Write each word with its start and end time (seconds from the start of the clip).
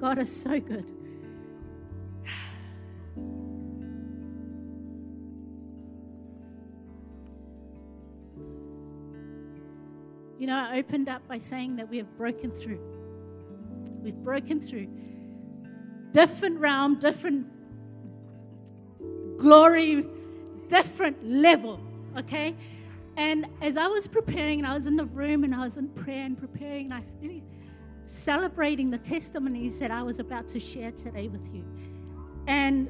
God 0.00 0.18
is 0.18 0.34
so 0.34 0.58
good. 0.58 0.86
You 10.38 10.46
know, 10.46 10.56
I 10.56 10.78
opened 10.78 11.10
up 11.10 11.28
by 11.28 11.36
saying 11.36 11.76
that 11.76 11.90
we 11.90 11.98
have 11.98 12.16
broken 12.16 12.50
through. 12.50 12.80
We've 14.02 14.14
broken 14.14 14.58
through. 14.58 14.88
Different 16.12 16.58
realm, 16.58 16.98
different 16.98 17.46
glory, 19.36 20.06
different 20.68 21.22
level, 21.22 21.78
okay? 22.16 22.56
And 23.18 23.46
as 23.60 23.76
I 23.76 23.86
was 23.86 24.06
preparing, 24.06 24.60
and 24.60 24.66
I 24.66 24.72
was 24.72 24.86
in 24.86 24.96
the 24.96 25.04
room 25.04 25.44
and 25.44 25.54
I 25.54 25.60
was 25.60 25.76
in 25.76 25.88
prayer 25.88 26.24
and 26.24 26.38
preparing, 26.38 26.86
and 26.86 26.94
I 26.94 27.02
celebrating 28.04 28.90
the 28.90 28.98
testimonies 28.98 29.78
that 29.78 29.90
I 29.90 30.02
was 30.02 30.18
about 30.18 30.48
to 30.48 30.60
share 30.60 30.90
today 30.90 31.28
with 31.28 31.54
you. 31.54 31.64
And 32.46 32.88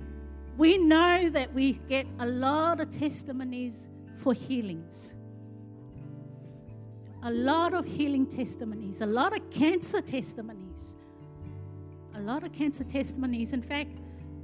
we 0.56 0.78
know 0.78 1.28
that 1.30 1.52
we 1.55 1.74
get 1.88 2.06
a 2.19 2.27
lot 2.27 2.80
of 2.80 2.91
testimonies 2.91 3.88
for 4.16 4.33
healings 4.34 5.14
a 7.23 7.30
lot 7.30 7.74
of 7.74 7.84
healing 7.84 8.27
testimonies, 8.27 9.02
a 9.02 9.06
lot 9.06 9.36
of 9.36 9.50
cancer 9.50 10.00
testimonies. 10.00 10.96
A 12.14 12.20
lot 12.20 12.45
of 12.45 12.52
cancer 12.52 12.84
testimonies. 12.84 13.52
In 13.52 13.62
fact, 13.62 13.91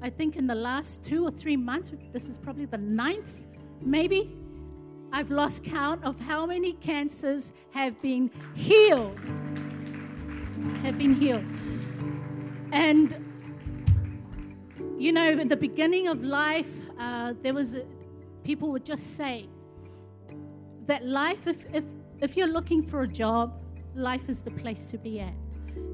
I 0.02 0.10
think 0.10 0.36
in 0.36 0.46
the 0.46 0.54
last 0.54 1.02
two 1.02 1.24
or 1.24 1.30
three 1.30 1.56
months, 1.56 1.90
this 2.12 2.28
is 2.28 2.38
probably 2.38 2.66
the 2.66 2.78
ninth, 2.78 3.46
maybe, 3.80 4.36
I've 5.12 5.30
lost 5.30 5.64
count 5.64 6.04
of 6.04 6.18
how 6.20 6.46
many 6.46 6.74
cancers 6.74 7.52
have 7.70 8.00
been 8.02 8.30
healed. 8.54 9.18
Have 10.82 10.98
been 10.98 11.14
healed. 11.14 11.44
And, 12.72 13.14
you 14.98 15.12
know, 15.12 15.28
in 15.28 15.48
the 15.48 15.56
beginning 15.56 16.08
of 16.08 16.22
life, 16.22 16.70
uh, 16.98 17.34
there 17.42 17.54
was, 17.54 17.74
a, 17.74 17.84
people 18.44 18.70
would 18.72 18.84
just 18.84 19.16
say 19.16 19.48
that 20.86 21.04
life, 21.04 21.46
if, 21.46 21.64
if 21.74 21.84
if 22.20 22.36
you're 22.36 22.46
looking 22.46 22.82
for 22.82 23.02
a 23.02 23.08
job, 23.08 23.60
life 23.94 24.28
is 24.28 24.40
the 24.40 24.50
place 24.50 24.90
to 24.90 24.98
be 24.98 25.20
at 25.20 25.34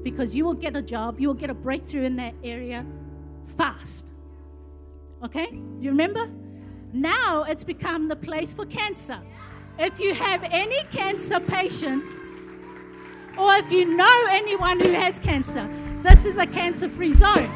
because 0.03 0.33
you 0.33 0.45
will 0.45 0.53
get 0.53 0.75
a 0.75 0.81
job, 0.81 1.19
you 1.19 1.27
will 1.27 1.33
get 1.35 1.49
a 1.49 1.53
breakthrough 1.53 2.03
in 2.03 2.15
that 2.15 2.33
area 2.43 2.85
fast. 3.57 4.11
Okay? 5.23 5.49
You 5.79 5.89
remember? 5.89 6.29
Now 6.93 7.43
it's 7.43 7.63
become 7.63 8.07
the 8.07 8.15
place 8.15 8.53
for 8.53 8.65
cancer. 8.65 9.19
If 9.77 9.99
you 9.99 10.13
have 10.13 10.47
any 10.51 10.83
cancer 10.91 11.39
patients, 11.39 12.19
or 13.37 13.53
if 13.55 13.71
you 13.71 13.95
know 13.95 14.25
anyone 14.29 14.79
who 14.79 14.91
has 14.91 15.19
cancer, 15.19 15.67
this 16.01 16.25
is 16.25 16.37
a 16.37 16.45
cancer 16.45 16.89
free 16.89 17.13
zone. 17.13 17.49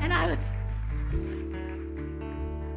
And 0.00 0.12
I 0.12 0.26
was 0.26 0.46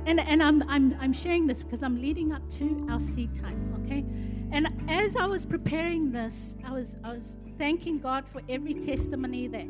and, 0.05 0.19
and 0.19 0.44
I'm, 0.44 0.63
I'm, 0.67 0.97
I'm 0.99 1.13
sharing 1.13 1.47
this 1.47 1.63
because 1.63 1.83
I'm 1.83 2.02
leading 2.02 2.33
up 2.33 2.47
to 2.49 2.88
our 2.89 2.99
seed 2.99 3.33
time, 3.33 3.73
okay? 3.85 4.03
And 4.52 4.67
as 4.89 5.16
I 5.16 5.25
was 5.25 5.45
preparing 5.45 6.11
this, 6.11 6.57
I 6.66 6.73
was, 6.73 6.97
I 7.03 7.13
was 7.13 7.38
thanking 7.57 7.99
God 7.99 8.25
for 8.27 8.41
every 8.49 8.73
testimony 8.73 9.47
that 9.47 9.66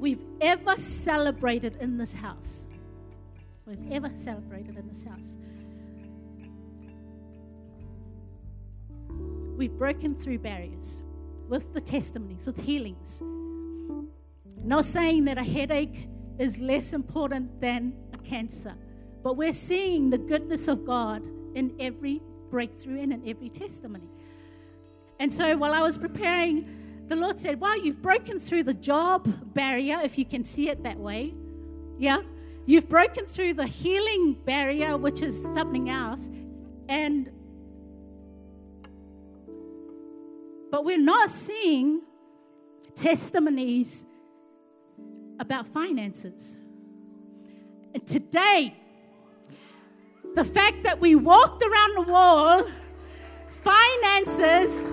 we've 0.00 0.22
ever 0.40 0.76
celebrated 0.76 1.76
in 1.76 1.96
this 1.96 2.14
house. 2.14 2.66
We've 3.64 3.92
ever 3.92 4.10
celebrated 4.14 4.76
in 4.76 4.88
this 4.88 5.04
house. 5.04 5.36
We've 9.56 9.76
broken 9.76 10.14
through 10.14 10.38
barriers 10.38 11.02
with 11.48 11.72
the 11.74 11.80
testimonies, 11.80 12.46
with 12.46 12.62
healings. 12.62 13.22
Not 14.64 14.84
saying 14.84 15.24
that 15.24 15.38
a 15.38 15.44
headache 15.44 16.08
is 16.38 16.58
less 16.58 16.92
important 16.92 17.60
than 17.60 17.94
a 18.14 18.18
cancer 18.18 18.74
but 19.22 19.36
we're 19.36 19.52
seeing 19.52 20.10
the 20.10 20.18
goodness 20.18 20.68
of 20.68 20.84
God 20.84 21.22
in 21.54 21.74
every 21.78 22.20
breakthrough 22.50 23.00
and 23.00 23.12
in 23.12 23.28
every 23.28 23.48
testimony. 23.48 24.08
And 25.20 25.32
so 25.32 25.56
while 25.56 25.72
I 25.72 25.80
was 25.80 25.96
preparing, 25.96 27.04
the 27.08 27.16
Lord 27.16 27.38
said, 27.38 27.60
Wow, 27.60 27.74
you've 27.74 28.02
broken 28.02 28.38
through 28.38 28.64
the 28.64 28.74
job 28.74 29.28
barrier, 29.54 30.00
if 30.02 30.18
you 30.18 30.24
can 30.24 30.44
see 30.44 30.68
it 30.68 30.82
that 30.82 30.98
way. 30.98 31.34
Yeah? 31.98 32.22
You've 32.66 32.88
broken 32.88 33.26
through 33.26 33.54
the 33.54 33.66
healing 33.66 34.34
barrier, 34.44 34.96
which 34.96 35.22
is 35.22 35.40
something 35.40 35.88
else. 35.88 36.28
And 36.88 37.30
but 40.72 40.86
we're 40.86 40.96
not 40.96 41.28
seeing 41.28 42.00
testimonies 42.94 44.06
about 45.38 45.68
finances. 45.68 46.56
And 47.92 48.06
today, 48.06 48.74
the 50.34 50.44
fact 50.44 50.82
that 50.84 50.98
we 50.98 51.14
walked 51.14 51.62
around 51.62 51.94
the 52.06 52.10
wall, 52.10 52.66
finances, 53.50 54.86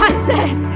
I 0.00 0.22
said, 0.26 0.67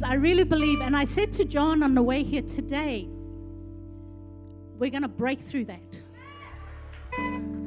I 0.00 0.14
really 0.14 0.44
believe, 0.44 0.80
and 0.80 0.96
I 0.96 1.04
said 1.04 1.32
to 1.34 1.44
John 1.44 1.82
on 1.82 1.94
the 1.94 2.02
way 2.02 2.22
here 2.22 2.42
today, 2.42 3.08
we're 4.78 4.90
going 4.90 5.02
to 5.02 5.08
break 5.08 5.40
through 5.40 5.64
that. 5.66 6.02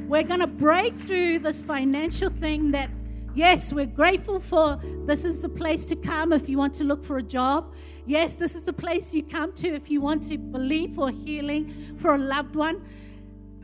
We're 0.07 0.23
going 0.23 0.39
to 0.39 0.47
break 0.47 0.95
through 0.95 1.39
this 1.39 1.61
financial 1.61 2.29
thing 2.29 2.71
that, 2.71 2.89
yes, 3.35 3.73
we're 3.73 3.85
grateful 3.85 4.39
for. 4.39 4.79
This 5.05 5.25
is 5.25 5.41
the 5.41 5.49
place 5.49 5.83
to 5.85 5.95
come 5.95 6.31
if 6.31 6.47
you 6.47 6.57
want 6.57 6.73
to 6.75 6.83
look 6.83 7.03
for 7.03 7.17
a 7.17 7.23
job. 7.23 7.73
Yes, 8.05 8.35
this 8.35 8.55
is 8.55 8.63
the 8.63 8.73
place 8.73 9.13
you 9.13 9.21
come 9.23 9.51
to 9.53 9.67
if 9.67 9.91
you 9.91 9.99
want 9.99 10.23
to 10.29 10.37
believe 10.37 10.95
for 10.95 11.09
healing 11.09 11.95
for 11.97 12.15
a 12.15 12.17
loved 12.17 12.55
one. 12.55 12.81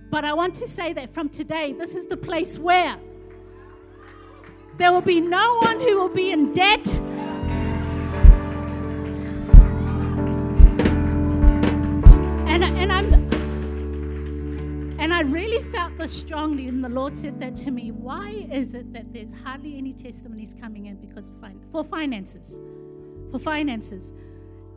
But 0.09 0.25
I 0.25 0.33
want 0.33 0.53
to 0.55 0.67
say 0.67 0.93
that 0.93 1.13
from 1.13 1.29
today, 1.29 1.71
this 1.73 1.95
is 1.95 2.07
the 2.07 2.17
place 2.17 2.59
where 2.59 2.97
there 4.77 4.91
will 4.91 5.01
be 5.01 5.21
no 5.21 5.59
one 5.59 5.79
who 5.79 5.95
will 5.95 6.09
be 6.09 6.31
in 6.31 6.53
debt 6.53 6.85
really 15.31 15.63
felt 15.71 15.97
this 15.97 16.11
strongly, 16.11 16.67
and 16.67 16.83
the 16.83 16.89
Lord 16.89 17.17
said 17.17 17.39
that 17.39 17.55
to 17.57 17.71
me. 17.71 17.91
Why 17.91 18.47
is 18.51 18.73
it 18.73 18.91
that 18.93 19.13
there's 19.13 19.31
hardly 19.43 19.77
any 19.77 19.93
testimonies 19.93 20.55
coming 20.59 20.87
in 20.87 20.97
because 20.97 21.29
of 21.29 21.39
fin- 21.39 21.63
for 21.71 21.83
finances? 21.83 22.59
For 23.31 23.39
finances. 23.39 24.13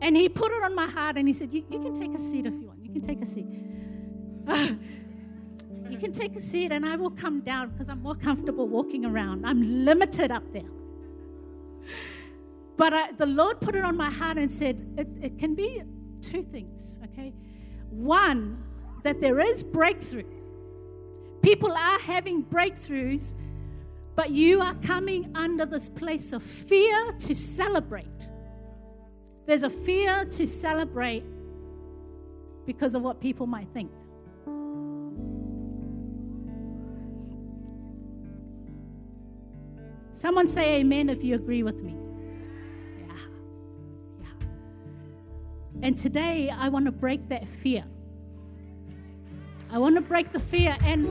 And 0.01 0.15
He 0.15 0.29
put 0.29 0.51
it 0.51 0.63
on 0.63 0.75
my 0.75 0.87
heart, 0.87 1.17
and 1.17 1.27
He 1.27 1.33
said, 1.33 1.53
You, 1.53 1.63
can 1.63 1.93
take 1.93 2.13
a 2.13 2.19
seat 2.19 2.45
if 2.45 2.53
you 2.53 2.67
want. 2.67 2.83
You 2.83 2.91
can 2.91 3.01
take 3.01 3.21
a 3.21 3.25
seat. 3.25 3.47
you 5.89 5.97
can 5.97 6.11
take 6.11 6.35
a 6.35 6.41
seat, 6.41 6.71
and 6.71 6.85
I 6.85 6.95
will 6.95 7.11
come 7.11 7.41
down 7.41 7.69
because 7.69 7.89
I'm 7.89 8.01
more 8.01 8.15
comfortable 8.15 8.67
walking 8.67 9.05
around. 9.05 9.45
I'm 9.45 9.85
limited 9.85 10.31
up 10.31 10.43
there. 10.51 10.69
But 12.77 12.93
I, 12.93 13.11
the 13.13 13.25
Lord 13.25 13.61
put 13.61 13.75
it 13.75 13.83
on 13.83 13.95
my 13.95 14.09
heart 14.09 14.37
and 14.37 14.51
said, 14.51 14.85
it, 14.97 15.07
it 15.21 15.39
can 15.39 15.55
be 15.55 15.81
two 16.21 16.43
things, 16.43 16.99
okay? 17.05 17.33
One, 17.89 18.61
that 19.03 19.21
there 19.21 19.39
is 19.39 19.63
breakthrough. 19.63 20.23
People 21.45 21.73
are 21.73 21.99
having 21.99 22.43
breakthroughs, 22.43 23.35
but 24.15 24.31
you 24.31 24.61
are 24.61 24.73
coming 24.81 25.31
under 25.35 25.63
this 25.63 25.87
place 25.87 26.33
of 26.33 26.41
fear 26.41 27.11
to 27.19 27.35
celebrate. 27.35 28.07
There's 29.45 29.61
a 29.61 29.69
fear 29.69 30.25
to 30.25 30.47
celebrate 30.47 31.23
because 32.65 32.95
of 32.95 33.03
what 33.03 33.21
people 33.21 33.45
might 33.45 33.67
think. 33.75 33.91
Someone 40.13 40.47
say 40.47 40.77
amen 40.77 41.09
if 41.09 41.23
you 41.23 41.35
agree 41.35 41.61
with 41.61 41.83
me. 41.83 41.95
Yeah. 43.07 43.15
Yeah. 44.19 44.47
And 45.83 45.95
today 45.95 46.49
I 46.49 46.69
want 46.69 46.85
to 46.85 46.91
break 46.91 47.29
that 47.29 47.47
fear. 47.47 47.83
I 49.75 49.77
want 49.77 49.95
to 49.95 50.01
break 50.01 50.31
the 50.31 50.39
fear. 50.39 50.77
And 50.85 51.05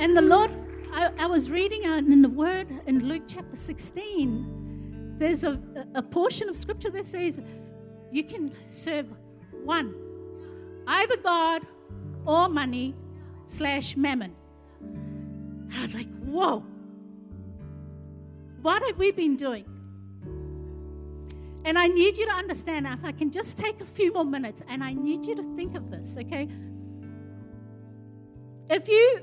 and 0.00 0.16
the 0.16 0.22
Lord, 0.22 0.52
I, 0.92 1.10
I 1.18 1.26
was 1.26 1.50
reading 1.50 1.82
in 1.82 2.22
the 2.22 2.28
Word 2.28 2.68
in 2.86 3.08
Luke 3.08 3.24
chapter 3.26 3.56
16. 3.56 5.16
There's 5.18 5.42
a, 5.42 5.60
a 5.96 6.02
portion 6.02 6.48
of 6.48 6.56
scripture 6.56 6.90
that 6.90 7.04
says 7.04 7.40
you 8.12 8.22
can 8.22 8.52
serve 8.68 9.08
one, 9.64 9.92
either 10.86 11.16
God 11.16 11.62
or 12.24 12.48
money 12.48 12.94
slash 13.44 13.96
mammon. 13.96 14.36
I 15.74 15.80
was 15.80 15.96
like, 15.96 16.08
whoa. 16.20 16.60
What 18.62 18.84
have 18.86 18.98
we 18.98 19.10
been 19.10 19.34
doing? 19.34 19.66
And 21.64 21.76
I 21.76 21.88
need 21.88 22.18
you 22.18 22.26
to 22.26 22.34
understand, 22.34 22.86
if 22.86 23.04
I 23.04 23.10
can 23.10 23.32
just 23.32 23.58
take 23.58 23.80
a 23.80 23.86
few 23.86 24.12
more 24.12 24.24
minutes, 24.24 24.62
and 24.68 24.84
I 24.84 24.92
need 24.92 25.26
you 25.26 25.34
to 25.34 25.42
think 25.56 25.74
of 25.74 25.90
this, 25.90 26.16
okay? 26.20 26.48
If 28.70 28.88
you 28.88 29.20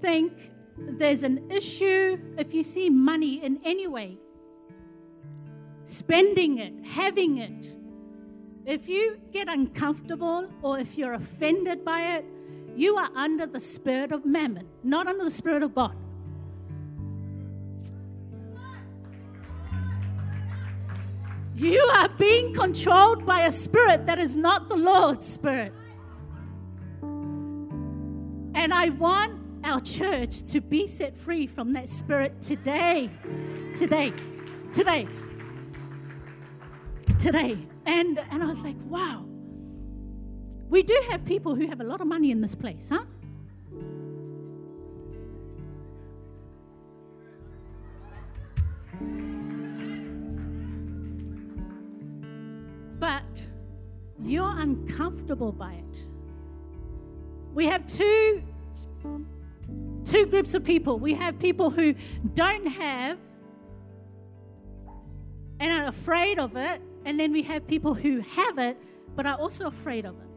think 0.00 0.32
there's 0.76 1.22
an 1.22 1.50
issue, 1.50 2.18
if 2.36 2.54
you 2.54 2.62
see 2.62 2.88
money 2.88 3.42
in 3.42 3.60
any 3.64 3.86
way, 3.86 4.18
spending 5.86 6.58
it, 6.58 6.86
having 6.86 7.38
it, 7.38 7.74
if 8.64 8.88
you 8.88 9.18
get 9.32 9.48
uncomfortable 9.48 10.48
or 10.62 10.78
if 10.78 10.96
you're 10.98 11.14
offended 11.14 11.84
by 11.84 12.16
it, 12.16 12.24
you 12.76 12.96
are 12.96 13.10
under 13.16 13.46
the 13.46 13.58
spirit 13.58 14.12
of 14.12 14.24
mammon, 14.24 14.68
not 14.84 15.08
under 15.08 15.24
the 15.24 15.30
spirit 15.30 15.62
of 15.62 15.74
God. 15.74 15.96
You 21.56 21.80
are 21.96 22.08
being 22.10 22.54
controlled 22.54 23.26
by 23.26 23.40
a 23.40 23.50
spirit 23.50 24.06
that 24.06 24.20
is 24.20 24.36
not 24.36 24.68
the 24.68 24.76
Lord's 24.76 25.26
spirit. 25.26 25.72
And 28.58 28.74
I 28.74 28.88
want 28.88 29.40
our 29.64 29.80
church 29.80 30.42
to 30.46 30.60
be 30.60 30.88
set 30.88 31.16
free 31.16 31.46
from 31.46 31.72
that 31.74 31.88
spirit 31.88 32.42
today. 32.42 33.08
Today. 33.76 34.12
Today. 34.72 35.06
Today. 37.20 37.56
And, 37.86 38.18
and 38.18 38.42
I 38.42 38.46
was 38.46 38.60
like, 38.62 38.74
wow. 38.86 39.24
We 40.68 40.82
do 40.82 41.00
have 41.08 41.24
people 41.24 41.54
who 41.54 41.68
have 41.68 41.80
a 41.80 41.84
lot 41.84 42.00
of 42.00 42.08
money 42.08 42.32
in 42.32 42.40
this 42.40 42.56
place, 42.56 42.88
huh? 42.88 43.04
But 52.98 53.46
you're 54.20 54.58
uncomfortable 54.58 55.52
by 55.52 55.74
it. 55.74 56.08
We 57.54 57.66
have 57.66 57.86
two 57.86 58.42
two 60.04 60.26
groups 60.26 60.54
of 60.54 60.64
people. 60.64 60.98
We 60.98 61.14
have 61.14 61.38
people 61.38 61.70
who 61.70 61.94
don't 62.34 62.66
have 62.66 63.18
and 65.60 65.70
are 65.70 65.88
afraid 65.88 66.38
of 66.38 66.56
it, 66.56 66.80
and 67.04 67.18
then 67.18 67.32
we 67.32 67.42
have 67.42 67.66
people 67.66 67.94
who 67.94 68.20
have 68.20 68.58
it 68.58 68.76
but 69.14 69.26
are 69.26 69.34
also 69.34 69.66
afraid 69.66 70.06
of 70.06 70.14
it. 70.14 70.28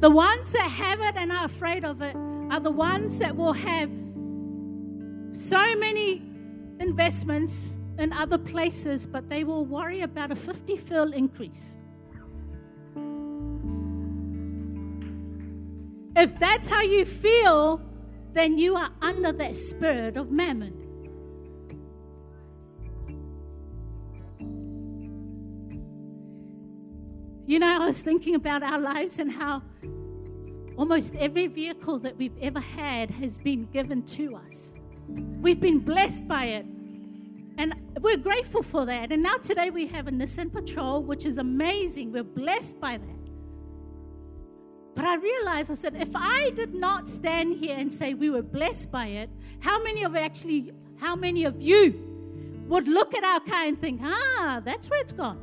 The 0.00 0.10
ones 0.10 0.50
that 0.50 0.68
have 0.68 1.00
it 1.00 1.14
and 1.16 1.30
are 1.30 1.44
afraid 1.44 1.84
of 1.84 2.02
it 2.02 2.16
are 2.50 2.58
the 2.58 2.72
ones 2.72 3.20
that 3.20 3.36
will 3.36 3.52
have 3.52 3.88
so 5.30 5.76
many 5.76 6.22
investments 6.80 7.78
in 7.98 8.12
other 8.12 8.38
places, 8.38 9.06
but 9.06 9.28
they 9.28 9.44
will 9.44 9.64
worry 9.64 10.00
about 10.00 10.30
a 10.30 10.36
50 10.36 10.76
fils 10.76 11.14
increase. 11.14 11.76
If 16.14 16.38
that's 16.38 16.68
how 16.68 16.82
you 16.82 17.04
feel, 17.04 17.80
then 18.32 18.58
you 18.58 18.76
are 18.76 18.90
under 19.00 19.32
that 19.32 19.56
spirit 19.56 20.16
of 20.16 20.30
mammon. 20.30 20.78
You 27.46 27.58
know, 27.58 27.82
I 27.82 27.86
was 27.86 28.00
thinking 28.00 28.34
about 28.34 28.62
our 28.62 28.78
lives 28.78 29.18
and 29.18 29.30
how 29.30 29.62
almost 30.76 31.14
every 31.16 31.48
vehicle 31.48 31.98
that 31.98 32.16
we've 32.16 32.36
ever 32.40 32.60
had 32.60 33.10
has 33.10 33.36
been 33.36 33.66
given 33.66 34.02
to 34.02 34.36
us. 34.36 34.74
We've 35.08 35.60
been 35.60 35.80
blessed 35.80 36.26
by 36.28 36.44
it. 36.46 36.66
And 37.62 37.76
we're 38.00 38.16
grateful 38.16 38.64
for 38.64 38.84
that. 38.86 39.12
And 39.12 39.22
now 39.22 39.36
today 39.36 39.70
we 39.70 39.86
have 39.86 40.08
a 40.08 40.10
Nissan 40.10 40.52
Patrol, 40.52 41.00
which 41.00 41.24
is 41.24 41.38
amazing. 41.38 42.10
We're 42.10 42.24
blessed 42.24 42.80
by 42.80 42.96
that. 42.96 43.30
But 44.96 45.04
I 45.04 45.14
realized, 45.14 45.70
I 45.70 45.74
said, 45.74 45.94
if 45.94 46.10
I 46.12 46.50
did 46.56 46.74
not 46.74 47.08
stand 47.08 47.54
here 47.54 47.76
and 47.78 47.94
say 47.94 48.14
we 48.14 48.30
were 48.30 48.42
blessed 48.42 48.90
by 48.90 49.06
it, 49.06 49.30
how 49.60 49.80
many 49.80 50.02
of 50.02 50.16
actually, 50.16 50.72
how 50.98 51.14
many 51.14 51.44
of 51.44 51.62
you 51.62 52.64
would 52.66 52.88
look 52.88 53.14
at 53.14 53.22
our 53.22 53.38
car 53.38 53.64
and 53.64 53.80
think, 53.80 54.00
ah, 54.02 54.60
that's 54.64 54.90
where 54.90 55.00
it's 55.00 55.12
gone? 55.12 55.40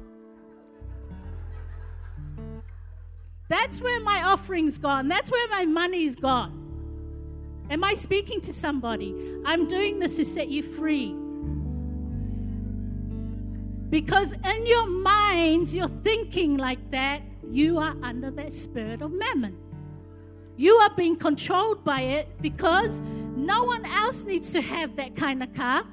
That's 3.48 3.80
where 3.80 4.01
my 4.01 4.24
offering's 4.24 4.77
gone. 4.77 5.07
That's 5.07 5.31
where 5.31 5.48
my 5.48 5.63
money's 5.63 6.18
gone. 6.18 7.63
Am 7.69 7.81
I 7.81 7.94
speaking 7.94 8.42
to 8.42 8.51
somebody? 8.51 9.16
I'm 9.45 9.69
doing 9.69 10.00
this 10.00 10.18
to 10.18 10.25
set 10.25 10.50
you 10.50 10.63
free. 10.63 11.16
Because 13.89 14.33
in 14.33 14.65
your 14.65 14.88
minds, 14.88 15.74
you're 15.74 15.88
thinking 15.88 16.57
like 16.57 16.91
that, 16.91 17.21
you 17.50 17.77
are 17.80 17.95
under 18.03 18.30
that 18.31 18.53
spirit 18.53 19.01
of 19.01 19.12
mammon. 19.12 19.57
You 20.57 20.75
are 20.75 20.91
being 20.95 21.15
controlled 21.15 21.83
by 21.83 22.01
it 22.01 22.41
because 22.41 23.00
no 23.00 23.63
one 23.63 23.86
else 23.86 24.24
needs 24.24 24.51
to 24.51 24.62
have 24.62 24.95
that 24.97 25.15
kind 25.15 25.41
of 25.41 25.53
car. 25.53 25.83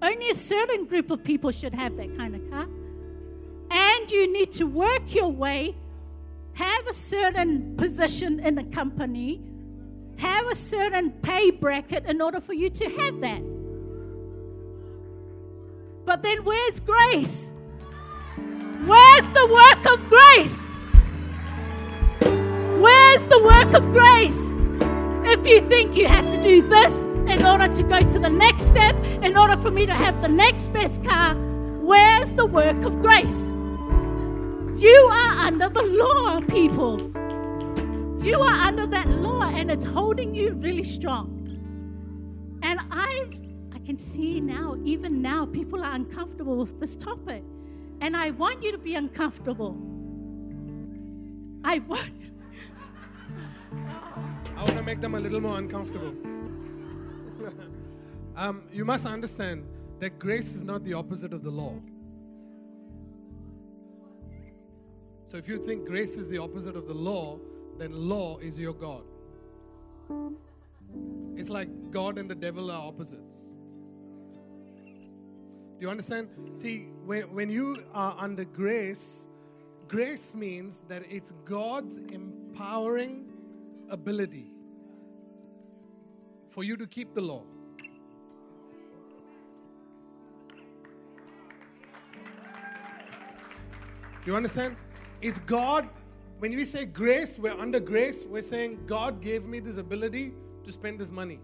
Only 0.00 0.30
a 0.30 0.34
certain 0.34 0.86
group 0.86 1.10
of 1.10 1.24
people 1.24 1.50
should 1.50 1.74
have 1.74 1.96
that 1.96 2.16
kind 2.16 2.34
of 2.36 2.50
car. 2.50 2.66
And 3.70 4.10
you 4.10 4.32
need 4.32 4.52
to 4.52 4.64
work 4.64 5.14
your 5.14 5.30
way, 5.30 5.74
have 6.54 6.86
a 6.86 6.94
certain 6.94 7.76
position 7.76 8.40
in 8.40 8.54
the 8.54 8.64
company 8.64 9.42
have 10.18 10.46
a 10.46 10.54
certain 10.54 11.10
pay 11.10 11.50
bracket 11.50 12.06
in 12.06 12.20
order 12.20 12.40
for 12.40 12.54
you 12.54 12.68
to 12.70 12.88
have 12.88 13.20
that. 13.20 13.42
But 16.06 16.22
then 16.22 16.44
where's 16.44 16.78
grace? 16.78 17.52
Where's 18.86 19.26
the 19.32 19.46
work 19.52 19.92
of 19.92 20.08
grace? 20.08 20.70
Where's 22.80 23.26
the 23.26 23.42
work 23.42 23.74
of 23.74 23.92
grace? 23.92 24.54
If 25.28 25.44
you 25.44 25.60
think 25.68 25.96
you 25.96 26.06
have 26.06 26.24
to 26.24 26.40
do 26.40 26.62
this 26.62 27.04
in 27.28 27.44
order 27.44 27.66
to 27.66 27.82
go 27.82 27.98
to 27.98 28.18
the 28.20 28.30
next 28.30 28.68
step, 28.68 28.94
in 29.20 29.36
order 29.36 29.56
for 29.56 29.72
me 29.72 29.84
to 29.84 29.92
have 29.92 30.22
the 30.22 30.28
next 30.28 30.72
best 30.72 31.02
car, 31.02 31.34
where's 31.34 32.32
the 32.34 32.46
work 32.46 32.84
of 32.84 33.02
grace? 33.02 33.50
You 34.80 35.08
are 35.10 35.46
under 35.46 35.68
the 35.68 35.82
law, 35.82 36.40
people. 36.42 37.00
You 38.24 38.40
are 38.40 38.60
under 38.68 38.86
that 38.86 39.08
law 39.08 39.42
and 39.42 39.72
it's 39.72 39.84
holding 39.84 40.36
you 40.36 40.52
really 40.54 40.84
strong. 40.84 41.32
And 42.62 42.78
I 42.92 43.28
can 43.86 43.96
see 43.96 44.40
now, 44.40 44.76
even 44.84 45.22
now, 45.22 45.46
people 45.46 45.84
are 45.84 45.94
uncomfortable 45.94 46.56
with 46.56 46.80
this 46.80 46.96
topic. 46.96 47.44
And 48.00 48.16
I 48.16 48.30
want 48.30 48.62
you 48.62 48.72
to 48.72 48.78
be 48.78 48.96
uncomfortable. 48.96 49.76
I 51.64 51.78
want 51.78 52.10
I 54.56 54.64
want 54.64 54.76
to 54.76 54.82
make 54.82 55.00
them 55.00 55.14
a 55.14 55.20
little 55.20 55.40
more 55.40 55.58
uncomfortable. 55.58 56.14
um, 58.36 58.64
you 58.72 58.84
must 58.84 59.06
understand 59.06 59.64
that 60.00 60.18
grace 60.18 60.54
is 60.54 60.64
not 60.64 60.82
the 60.82 60.94
opposite 60.94 61.32
of 61.32 61.44
the 61.44 61.50
law. 61.50 61.74
So 65.24 65.36
if 65.36 65.48
you 65.48 65.64
think 65.64 65.86
grace 65.86 66.16
is 66.16 66.28
the 66.28 66.38
opposite 66.38 66.74
of 66.76 66.88
the 66.88 66.94
law, 66.94 67.38
then 67.78 67.92
law 67.92 68.38
is 68.38 68.58
your 68.58 68.74
God. 68.74 69.04
It's 71.36 71.50
like 71.50 71.68
God 71.90 72.18
and 72.18 72.28
the 72.28 72.34
devil 72.34 72.70
are 72.70 72.88
opposites. 72.88 73.52
Do 75.78 75.84
you 75.84 75.90
understand? 75.90 76.28
See, 76.54 76.88
when, 77.04 77.22
when 77.34 77.50
you 77.50 77.84
are 77.92 78.16
under 78.18 78.44
grace, 78.44 79.28
grace 79.88 80.34
means 80.34 80.82
that 80.88 81.02
it's 81.08 81.32
God's 81.44 81.98
empowering 81.98 83.32
ability 83.90 84.52
for 86.48 86.64
you 86.64 86.76
to 86.76 86.86
keep 86.86 87.14
the 87.14 87.20
law. 87.20 87.42
Do 94.24 94.32
you 94.32 94.36
understand? 94.36 94.76
It's 95.20 95.38
God 95.40 95.88
when 96.38 96.54
we 96.54 96.66
say 96.66 96.84
grace, 96.84 97.38
we're 97.38 97.58
under 97.58 97.80
grace, 97.80 98.26
we're 98.28 98.42
saying 98.42 98.84
God 98.86 99.22
gave 99.22 99.46
me 99.46 99.58
this 99.58 99.78
ability 99.78 100.34
to 100.64 100.72
spend 100.72 100.98
this 100.98 101.10
money. 101.10 101.40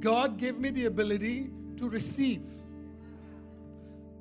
God 0.00 0.38
gave 0.38 0.58
me 0.58 0.70
the 0.70 0.86
ability 0.86 1.50
to 1.76 1.88
receive. 1.88 2.42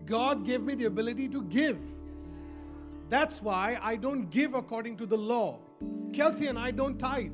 God 0.05 0.45
gave 0.45 0.61
me 0.61 0.75
the 0.75 0.85
ability 0.85 1.27
to 1.29 1.41
give. 1.43 1.79
That's 3.09 3.41
why 3.41 3.79
I 3.81 3.95
don't 3.95 4.29
give 4.29 4.53
according 4.53 4.97
to 4.97 5.05
the 5.05 5.17
law. 5.17 5.59
Kelsey 6.13 6.47
and 6.47 6.57
I 6.57 6.71
don't 6.71 6.97
tithe. 6.97 7.31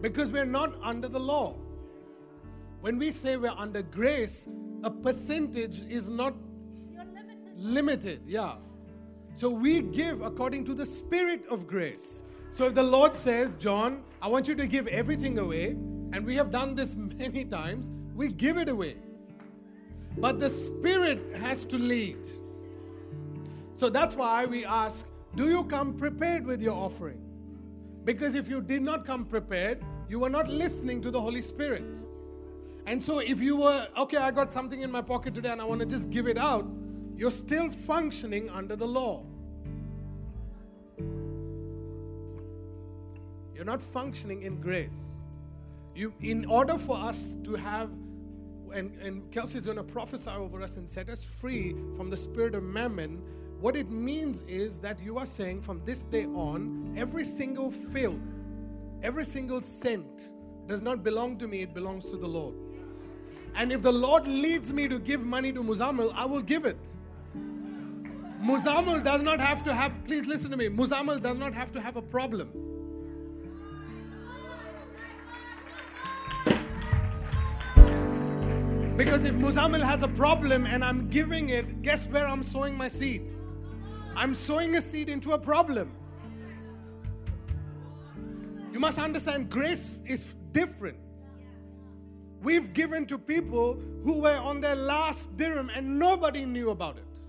Because 0.00 0.30
we're 0.30 0.44
not 0.44 0.74
under 0.82 1.08
the 1.08 1.18
law. 1.18 1.56
When 2.80 2.98
we 2.98 3.10
say 3.10 3.36
we're 3.36 3.50
under 3.56 3.82
grace, 3.82 4.46
a 4.84 4.90
percentage 4.90 5.82
is 5.82 6.08
not 6.08 6.34
limited. 6.94 7.58
limited. 7.58 8.22
Yeah. 8.26 8.56
So 9.34 9.50
we 9.50 9.82
give 9.82 10.22
according 10.22 10.64
to 10.66 10.74
the 10.74 10.86
spirit 10.86 11.44
of 11.50 11.66
grace. 11.66 12.22
So 12.56 12.64
if 12.64 12.74
the 12.74 12.82
Lord 12.82 13.14
says, 13.14 13.54
John, 13.54 14.02
I 14.22 14.28
want 14.28 14.48
you 14.48 14.54
to 14.54 14.66
give 14.66 14.86
everything 14.86 15.38
away, 15.38 15.72
and 16.14 16.24
we 16.24 16.36
have 16.36 16.50
done 16.50 16.74
this 16.74 16.96
many 17.18 17.44
times, 17.44 17.90
we 18.14 18.28
give 18.28 18.56
it 18.56 18.70
away. 18.70 18.96
But 20.16 20.40
the 20.40 20.48
spirit 20.48 21.36
has 21.36 21.66
to 21.66 21.76
lead. 21.76 22.16
So 23.74 23.90
that's 23.90 24.16
why 24.16 24.46
we 24.46 24.64
ask, 24.64 25.06
do 25.34 25.50
you 25.50 25.64
come 25.64 25.92
prepared 25.98 26.46
with 26.46 26.62
your 26.62 26.72
offering? 26.72 27.20
Because 28.04 28.34
if 28.34 28.48
you 28.48 28.62
did 28.62 28.80
not 28.80 29.04
come 29.04 29.26
prepared, 29.26 29.84
you 30.08 30.18
were 30.18 30.30
not 30.30 30.48
listening 30.48 31.02
to 31.02 31.10
the 31.10 31.20
Holy 31.20 31.42
Spirit. 31.42 31.84
And 32.86 33.02
so 33.02 33.18
if 33.18 33.38
you 33.38 33.56
were, 33.56 33.86
okay, 33.98 34.16
I 34.16 34.30
got 34.30 34.50
something 34.50 34.80
in 34.80 34.90
my 34.90 35.02
pocket 35.02 35.34
today 35.34 35.50
and 35.50 35.60
I 35.60 35.64
want 35.64 35.82
to 35.82 35.86
just 35.86 36.08
give 36.08 36.26
it 36.26 36.38
out, 36.38 36.66
you're 37.18 37.30
still 37.30 37.70
functioning 37.70 38.48
under 38.48 38.76
the 38.76 38.86
law. 38.86 39.26
You're 43.56 43.64
not 43.64 43.80
functioning 43.80 44.42
in 44.42 44.60
grace. 44.60 45.16
You, 45.94 46.12
in 46.20 46.44
order 46.44 46.76
for 46.76 46.94
us 46.94 47.38
to 47.44 47.54
have, 47.54 47.90
and, 48.74 48.98
and 48.98 49.30
Kelsey 49.30 49.56
is 49.56 49.64
going 49.64 49.78
to 49.78 49.82
prophesy 49.82 50.30
over 50.30 50.60
us 50.60 50.76
and 50.76 50.86
set 50.86 51.08
us 51.08 51.24
free 51.24 51.74
from 51.96 52.10
the 52.10 52.18
spirit 52.18 52.54
of 52.54 52.62
mammon, 52.62 53.22
what 53.58 53.74
it 53.74 53.90
means 53.90 54.42
is 54.42 54.76
that 54.80 55.00
you 55.00 55.16
are 55.16 55.24
saying 55.24 55.62
from 55.62 55.80
this 55.86 56.02
day 56.02 56.26
on, 56.26 56.94
every 56.98 57.24
single 57.24 57.70
fils, 57.70 58.20
every 59.02 59.24
single 59.24 59.62
cent 59.62 60.32
does 60.66 60.82
not 60.82 61.02
belong 61.02 61.38
to 61.38 61.48
me, 61.48 61.62
it 61.62 61.72
belongs 61.72 62.10
to 62.10 62.18
the 62.18 62.28
Lord. 62.28 62.54
And 63.54 63.72
if 63.72 63.80
the 63.80 63.92
Lord 63.92 64.26
leads 64.26 64.74
me 64.74 64.86
to 64.86 64.98
give 64.98 65.24
money 65.24 65.50
to 65.50 65.64
Muzamil, 65.64 66.12
I 66.14 66.26
will 66.26 66.42
give 66.42 66.66
it. 66.66 66.90
Muzamil 68.42 69.02
does 69.02 69.22
not 69.22 69.40
have 69.40 69.62
to 69.62 69.72
have, 69.72 70.04
please 70.04 70.26
listen 70.26 70.50
to 70.50 70.58
me, 70.58 70.68
Muzamil 70.68 71.22
does 71.22 71.38
not 71.38 71.54
have 71.54 71.72
to 71.72 71.80
have 71.80 71.96
a 71.96 72.02
problem. 72.02 72.65
Because 78.96 79.26
if 79.26 79.34
Muzamil 79.34 79.82
has 79.82 80.02
a 80.02 80.08
problem 80.08 80.64
and 80.64 80.82
I'm 80.82 81.08
giving 81.10 81.50
it, 81.50 81.82
guess 81.82 82.08
where 82.08 82.26
I'm 82.26 82.42
sowing 82.42 82.74
my 82.74 82.88
seed? 82.88 83.30
I'm 84.14 84.34
sowing 84.34 84.74
a 84.76 84.80
seed 84.80 85.10
into 85.10 85.32
a 85.32 85.38
problem. 85.38 85.92
You 88.72 88.80
must 88.80 88.98
understand 88.98 89.50
grace 89.50 90.00
is 90.06 90.34
different. 90.52 90.96
We've 92.40 92.72
given 92.72 93.04
to 93.06 93.18
people 93.18 93.78
who 94.02 94.22
were 94.22 94.38
on 94.38 94.62
their 94.62 94.76
last 94.76 95.36
dirham 95.36 95.68
and 95.68 95.98
nobody 95.98 96.46
knew 96.46 96.70
about 96.70 96.96
it. 96.96 97.20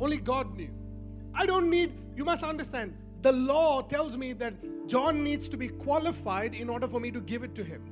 Only 0.00 0.18
God 0.18 0.56
knew. 0.56 0.70
I 1.36 1.46
don't 1.46 1.70
need, 1.70 1.92
you 2.16 2.24
must 2.24 2.42
understand, 2.42 2.96
the 3.20 3.30
law 3.30 3.82
tells 3.82 4.16
me 4.16 4.32
that 4.32 4.88
John 4.88 5.22
needs 5.22 5.48
to 5.50 5.56
be 5.56 5.68
qualified 5.68 6.56
in 6.56 6.68
order 6.68 6.88
for 6.88 6.98
me 6.98 7.12
to 7.12 7.20
give 7.20 7.44
it 7.44 7.54
to 7.54 7.62
him. 7.62 7.91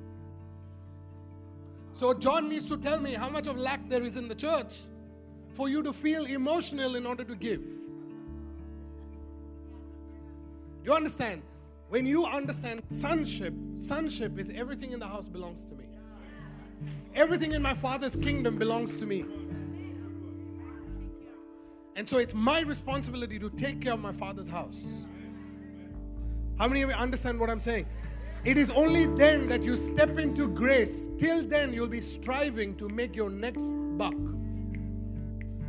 So 1.93 2.15
John 2.15 2.49
needs 2.49 2.69
to 2.69 2.77
tell 2.77 3.01
me 3.01 3.15
how 3.15 3.29
much 3.29 3.47
of 3.47 3.57
lack 3.57 3.89
there 3.89 4.03
is 4.03 4.17
in 4.17 4.29
the 4.29 4.35
church 4.35 4.75
for 5.53 5.69
you 5.69 5.83
to 5.83 5.93
feel 5.93 6.25
emotional 6.27 6.97
in 6.97 7.07
order 7.07 7.25
to 7.25 7.35
give. 7.35 7.63
You 10.85 10.95
understand? 10.95 11.43
When 11.89 12.07
you 12.07 12.25
understand 12.25 12.83
sonship, 12.89 13.53
sonship 13.77 14.39
is 14.39 14.51
everything 14.51 14.93
in 14.93 15.01
the 15.01 15.07
house 15.07 15.27
belongs 15.27 15.65
to 15.65 15.75
me. 15.75 15.85
Everything 17.15 17.53
in 17.53 17.61
my 17.61 17.75
father's 17.75 18.15
kingdom 18.15 18.57
belongs 18.57 18.97
to 18.97 19.07
me. 19.07 19.25
And 21.97 22.09
so 22.09 22.19
it's 22.19 22.33
my 22.33 22.61
responsibility 22.61 23.39
to 23.39 23.51
take 23.51 23.81
care 23.81 23.93
of 23.93 24.01
my 24.01 24.13
father's 24.13 24.49
house. 24.49 25.05
How 26.57 26.69
many 26.69 26.83
of 26.83 26.91
you 26.91 26.95
understand 26.95 27.41
what 27.41 27.51
I'm 27.51 27.61
saying? 27.61 27.87
It 28.43 28.57
is 28.57 28.71
only 28.71 29.05
then 29.07 29.47
that 29.49 29.63
you 29.63 29.77
step 29.77 30.19
into 30.19 30.49
grace. 30.49 31.09
Till 31.19 31.43
then, 31.43 31.75
you'll 31.75 31.87
be 31.87 32.01
striving 32.01 32.75
to 32.77 32.89
make 32.89 33.15
your 33.15 33.29
next 33.29 33.73
buck. 33.99 34.15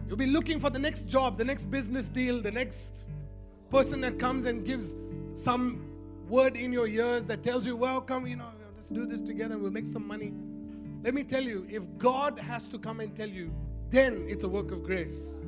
You'll 0.08 0.18
be 0.18 0.26
looking 0.26 0.60
for 0.60 0.70
the 0.70 0.80
next 0.80 1.08
job, 1.08 1.38
the 1.38 1.44
next 1.44 1.70
business 1.70 2.08
deal, 2.08 2.42
the 2.42 2.52
next 2.52 3.06
person 3.70 4.00
that 4.02 4.20
comes 4.20 4.46
and 4.46 4.66
gives 4.66 4.96
some 5.34 5.86
word 6.30 6.56
in 6.56 6.72
your 6.72 6.88
ears 6.88 7.26
that 7.26 7.44
tells 7.44 7.66
you, 7.66 7.76
well, 7.76 8.00
come, 8.00 8.26
you 8.26 8.38
know, 8.38 8.52
let's 8.76 8.90
do 8.90 9.06
this 9.06 9.20
together 9.20 9.56
and 9.56 9.62
we'll 9.62 9.72
make 9.72 9.88
some 9.88 10.08
money. 10.08 10.34
Let 11.04 11.14
me 11.14 11.24
tell 11.24 11.44
you, 11.44 11.68
if 11.70 11.86
God 11.98 12.40
has 12.40 12.68
to 12.70 12.80
come 12.80 13.02
and 13.02 13.14
tell 13.16 13.30
you, 13.30 13.54
then 13.90 14.26
it's 14.30 14.46
a 14.46 14.50
work 14.50 14.72
of 14.72 14.84
grace. 14.84 15.40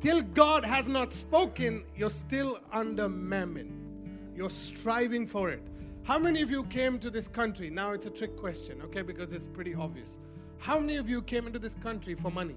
Till 0.00 0.22
God 0.22 0.64
has 0.64 0.88
not 0.88 1.12
spoken, 1.12 1.84
you're 1.96 2.10
still 2.10 2.60
under 2.72 3.08
mammon. 3.08 4.32
You're 4.34 4.50
striving 4.50 5.26
for 5.26 5.50
it. 5.50 5.62
How 6.04 6.18
many 6.18 6.42
of 6.42 6.50
you 6.50 6.64
came 6.64 6.98
to 6.98 7.08
this 7.08 7.26
country? 7.26 7.70
Now 7.70 7.92
it's 7.92 8.04
a 8.04 8.10
trick 8.10 8.36
question, 8.36 8.82
okay, 8.82 9.00
because 9.00 9.32
it's 9.32 9.46
pretty 9.46 9.74
obvious. 9.74 10.18
How 10.58 10.78
many 10.78 10.96
of 10.96 11.08
you 11.08 11.22
came 11.22 11.46
into 11.46 11.58
this 11.58 11.74
country 11.74 12.14
for 12.14 12.30
money? 12.30 12.56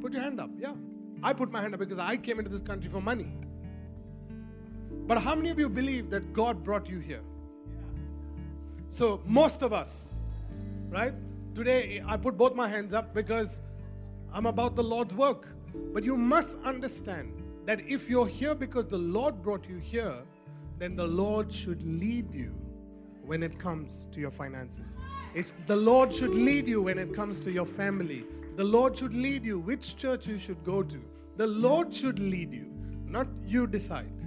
Put 0.00 0.12
your 0.12 0.22
hand 0.22 0.40
up. 0.40 0.50
Yeah. 0.56 0.74
I 1.22 1.32
put 1.32 1.52
my 1.52 1.60
hand 1.60 1.74
up 1.74 1.80
because 1.80 2.00
I 2.00 2.16
came 2.16 2.38
into 2.38 2.50
this 2.50 2.60
country 2.60 2.90
for 2.90 3.00
money. 3.00 3.32
But 5.06 5.18
how 5.18 5.36
many 5.36 5.50
of 5.50 5.60
you 5.60 5.68
believe 5.68 6.10
that 6.10 6.32
God 6.32 6.64
brought 6.64 6.88
you 6.88 6.98
here? 6.98 7.22
So, 8.88 9.22
most 9.24 9.62
of 9.62 9.72
us, 9.72 10.08
right? 10.88 11.14
Today, 11.54 12.02
I 12.04 12.16
put 12.16 12.36
both 12.36 12.56
my 12.56 12.66
hands 12.66 12.94
up 12.94 13.14
because 13.14 13.60
I'm 14.32 14.46
about 14.46 14.74
the 14.74 14.82
Lord's 14.82 15.14
work. 15.14 15.46
But 15.92 16.02
you 16.02 16.16
must 16.16 16.58
understand 16.64 17.44
that 17.66 17.80
if 17.88 18.10
you're 18.10 18.26
here 18.26 18.56
because 18.56 18.86
the 18.86 18.98
Lord 18.98 19.40
brought 19.40 19.68
you 19.68 19.76
here, 19.76 20.16
then 20.80 20.96
the 20.96 21.06
Lord 21.06 21.52
should 21.52 21.82
lead 21.82 22.32
you 22.32 22.54
when 23.22 23.42
it 23.42 23.58
comes 23.58 24.06
to 24.12 24.18
your 24.18 24.30
finances. 24.30 24.96
The 25.66 25.76
Lord 25.76 26.12
should 26.12 26.34
lead 26.34 26.66
you 26.66 26.80
when 26.80 26.98
it 26.98 27.14
comes 27.14 27.38
to 27.40 27.52
your 27.52 27.66
family. 27.66 28.24
The 28.56 28.64
Lord 28.64 28.96
should 28.96 29.14
lead 29.14 29.44
you 29.44 29.58
which 29.58 29.96
church 29.96 30.26
you 30.26 30.38
should 30.38 30.64
go 30.64 30.82
to. 30.82 30.98
The 31.36 31.46
Lord 31.46 31.92
should 31.92 32.18
lead 32.18 32.54
you, 32.54 32.72
not 33.04 33.28
you 33.44 33.66
decide. 33.66 34.22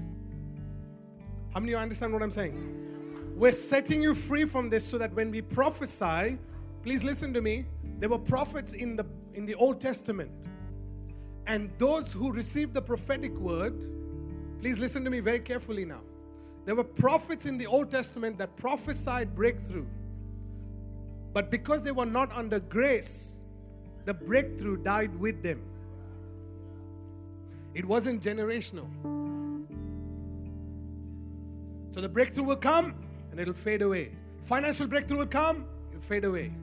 How 1.53 1.59
many 1.59 1.73
of 1.73 1.77
you 1.79 1.81
understand 1.81 2.13
what 2.13 2.21
I'm 2.21 2.29
saying? 2.29 3.33
We're 3.35 3.51
setting 3.51 4.03
you 4.03 4.13
free 4.13 4.45
from 4.45 4.69
this 4.69 4.85
so 4.85 4.99
that 4.99 5.11
when 5.13 5.31
we 5.31 5.41
prophesy, 5.41 6.37
please 6.83 7.03
listen 7.03 7.33
to 7.33 7.41
me. 7.41 7.65
There 7.97 8.09
were 8.09 8.19
prophets 8.19 8.73
in 8.73 8.95
the 8.95 9.07
in 9.33 9.47
the 9.47 9.55
Old 9.55 9.81
Testament. 9.81 10.31
And 11.47 11.71
those 11.79 12.13
who 12.13 12.31
received 12.31 12.75
the 12.75 12.81
prophetic 12.81 13.33
word, 13.33 13.87
please 14.59 14.77
listen 14.77 15.03
to 15.03 15.09
me 15.09 15.19
very 15.19 15.39
carefully 15.39 15.83
now. 15.83 16.01
There 16.65 16.75
were 16.75 16.83
prophets 16.83 17.45
in 17.45 17.57
the 17.57 17.67
Old 17.67 17.91
Testament 17.91 18.37
that 18.37 18.55
prophesied 18.55 19.35
breakthrough. 19.35 19.85
But 21.33 21.49
because 21.51 21.81
they 21.81 21.91
were 21.91 22.05
not 22.05 22.31
under 22.31 22.59
grace, 22.59 23.37
the 24.05 24.13
breakthrough 24.13 24.77
died 24.77 25.17
with 25.19 25.41
them. 25.43 25.61
It 27.73 27.85
wasn't 27.85 28.21
generational. 28.21 28.87
So 31.91 32.01
the 32.01 32.09
breakthrough 32.09 32.43
will 32.43 32.55
come 32.55 32.95
and 33.31 33.39
it'll 33.39 33.53
fade 33.53 33.81
away. 33.81 34.11
Financial 34.41 34.87
breakthrough 34.87 35.19
will 35.19 35.25
come, 35.25 35.65
it'll 35.89 36.01
fade 36.01 36.25
away. 36.25 36.53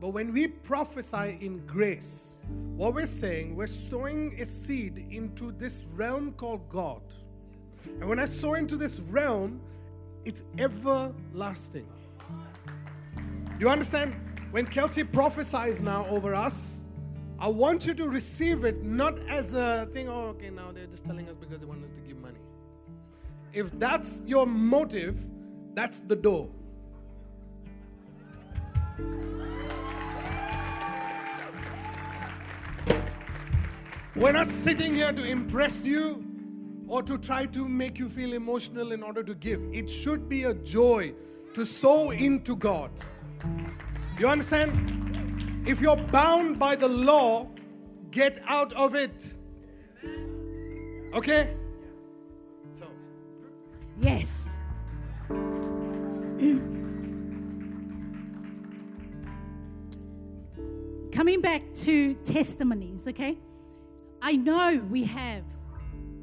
But 0.00 0.10
when 0.10 0.32
we 0.32 0.46
prophesy 0.46 1.38
in 1.40 1.64
grace, 1.66 2.38
what 2.76 2.94
we're 2.94 3.06
saying, 3.06 3.56
we're 3.56 3.66
sowing 3.66 4.40
a 4.40 4.44
seed 4.44 5.06
into 5.10 5.52
this 5.52 5.86
realm 5.94 6.32
called 6.32 6.68
God. 6.68 7.02
And 7.84 8.08
when 8.08 8.18
I 8.18 8.26
sow 8.26 8.54
into 8.54 8.76
this 8.76 9.00
realm, 9.00 9.60
it's 10.24 10.44
everlasting. 10.58 11.86
You 13.58 13.68
understand? 13.68 14.14
When 14.50 14.66
Kelsey 14.66 15.04
prophesies 15.04 15.80
now 15.80 16.06
over 16.06 16.34
us, 16.34 16.84
I 17.38 17.48
want 17.48 17.86
you 17.86 17.94
to 17.94 18.08
receive 18.08 18.64
it 18.64 18.82
not 18.82 19.18
as 19.28 19.54
a 19.54 19.88
thing, 19.92 20.08
oh, 20.08 20.28
okay, 20.28 20.50
now 20.50 20.72
they're 20.72 20.86
just 20.86 21.04
telling 21.04 21.28
us 21.28 21.34
because 21.34 21.60
they 21.60 21.66
want 21.66 21.84
us 21.84 21.92
to 21.94 22.00
give 22.00 22.18
money. 22.18 22.38
If 23.52 23.70
that's 23.78 24.22
your 24.26 24.46
motive, 24.46 25.18
that's 25.74 26.00
the 26.00 26.16
door. 26.16 26.50
We're 34.16 34.32
not 34.32 34.48
sitting 34.48 34.94
here 34.94 35.12
to 35.12 35.24
impress 35.24 35.86
you 35.86 36.27
or 36.88 37.02
to 37.02 37.18
try 37.18 37.46
to 37.46 37.68
make 37.68 37.98
you 37.98 38.08
feel 38.08 38.32
emotional 38.32 38.92
in 38.92 39.02
order 39.02 39.22
to 39.22 39.34
give. 39.34 39.60
It 39.72 39.88
should 39.90 40.28
be 40.28 40.44
a 40.44 40.54
joy 40.54 41.14
to 41.54 41.64
sow 41.64 42.10
into 42.10 42.56
God. 42.56 42.90
You 44.18 44.28
understand? 44.28 45.64
If 45.66 45.80
you're 45.80 45.96
bound 45.96 46.58
by 46.58 46.76
the 46.76 46.88
law, 46.88 47.48
get 48.10 48.42
out 48.46 48.72
of 48.72 48.94
it. 48.94 49.34
Okay? 51.14 51.54
So, 52.72 52.86
Yes. 54.00 54.54
coming 61.12 61.40
back 61.40 61.62
to 61.74 62.14
testimonies, 62.24 63.08
okay? 63.08 63.36
I 64.22 64.36
know 64.36 64.80
we 64.88 65.04
have. 65.04 65.42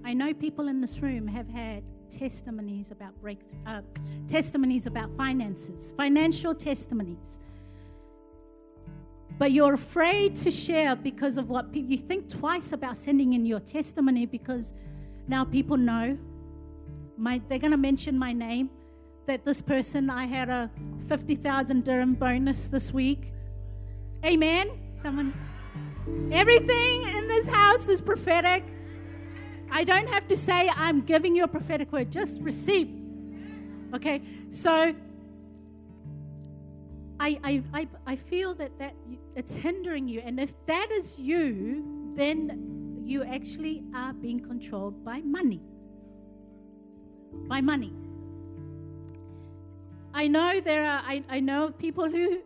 I 0.05 0.13
know 0.13 0.35
people 0.35 0.67
in 0.67 0.81
this 0.81 0.99
room 0.99 1.27
have 1.27 1.49
had 1.49 1.83
testimonies 2.11 2.91
about 2.91 3.19
breakthrough, 3.19 3.57
uh, 3.65 3.81
testimonies 4.27 4.85
about 4.85 5.09
finances, 5.17 5.93
financial 5.97 6.53
testimonies. 6.53 7.39
But 9.39 9.51
you're 9.51 9.73
afraid 9.73 10.35
to 10.35 10.51
share 10.51 10.95
because 10.95 11.39
of 11.39 11.49
what 11.49 11.71
people, 11.71 11.89
you 11.89 11.97
think 11.97 12.29
twice 12.29 12.71
about 12.71 12.97
sending 12.97 13.33
in 13.33 13.47
your 13.47 13.59
testimony 13.59 14.27
because 14.27 14.73
now 15.27 15.43
people 15.43 15.75
know. 15.75 16.19
My, 17.17 17.41
they're 17.49 17.57
going 17.57 17.71
to 17.71 17.77
mention 17.77 18.15
my 18.15 18.31
name. 18.31 18.69
That 19.25 19.43
this 19.43 19.59
person, 19.59 20.11
I 20.11 20.27
had 20.27 20.49
a 20.49 20.69
50,000 21.07 21.83
dirham 21.83 22.13
bonus 22.13 22.67
this 22.67 22.93
week. 22.93 23.33
Amen. 24.23 24.69
Someone, 24.93 25.33
everything 26.31 27.07
in 27.07 27.27
this 27.27 27.47
house 27.47 27.89
is 27.89 28.01
prophetic. 28.01 28.63
I 29.71 29.83
don't 29.83 30.07
have 30.07 30.27
to 30.27 30.37
say, 30.37 30.69
I'm 30.75 31.01
giving 31.01 31.35
you 31.35 31.43
a 31.43 31.47
prophetic 31.47 31.91
word, 31.91 32.11
just 32.11 32.41
receive. 32.41 32.89
Okay, 33.93 34.21
so 34.49 34.93
I, 37.19 37.39
I, 37.43 37.63
I, 37.73 37.87
I 38.05 38.15
feel 38.15 38.53
that, 38.55 38.77
that 38.79 38.93
it's 39.35 39.53
hindering 39.53 40.07
you. 40.07 40.21
And 40.25 40.39
if 40.39 40.53
that 40.65 40.91
is 40.91 41.17
you, 41.17 42.13
then 42.15 43.01
you 43.05 43.23
actually 43.23 43.83
are 43.95 44.13
being 44.13 44.39
controlled 44.39 45.03
by 45.03 45.21
money. 45.21 45.61
By 47.47 47.61
money. 47.61 47.93
I 50.13 50.27
know 50.27 50.59
there 50.59 50.85
are, 50.85 51.03
I, 51.05 51.23
I 51.29 51.39
know 51.41 51.71
people 51.71 52.09
who, 52.09 52.39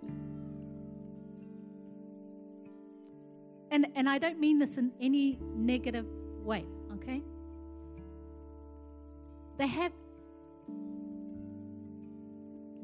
and, 3.72 3.88
and 3.96 4.10
I 4.10 4.18
don't 4.18 4.40
mean 4.40 4.60
this 4.60 4.78
in 4.78 4.92
any 5.00 5.38
negative 5.56 6.06
way 6.44 6.66
okay? 7.10 7.22
They 9.58 9.68
have 9.68 9.92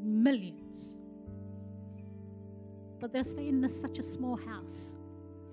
millions. 0.02 0.98
But 3.00 3.14
they'll 3.14 3.24
stay 3.24 3.48
in 3.48 3.62
this, 3.62 3.80
such 3.80 4.00
a 4.00 4.04
small 4.04 4.36
house. 4.36 4.96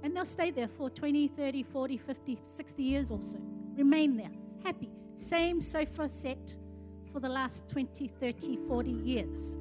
And 0.02 0.16
they'll 0.16 0.24
stay 0.24 0.50
there 0.50 0.68
for 0.68 0.90
20, 0.90 1.28
30, 1.28 1.62
40, 1.62 1.96
50, 1.96 2.38
60 2.42 2.82
years 2.82 3.10
or 3.10 3.22
so. 3.22 3.38
Remain 3.76 4.16
there, 4.16 4.30
happy. 4.64 4.90
Same 5.16 5.60
sofa 5.60 6.08
set 6.08 6.56
for 7.12 7.20
the 7.20 7.28
last 7.28 7.68
20, 7.68 8.08
30, 8.08 8.58
40 8.66 8.90
years. 8.90 9.56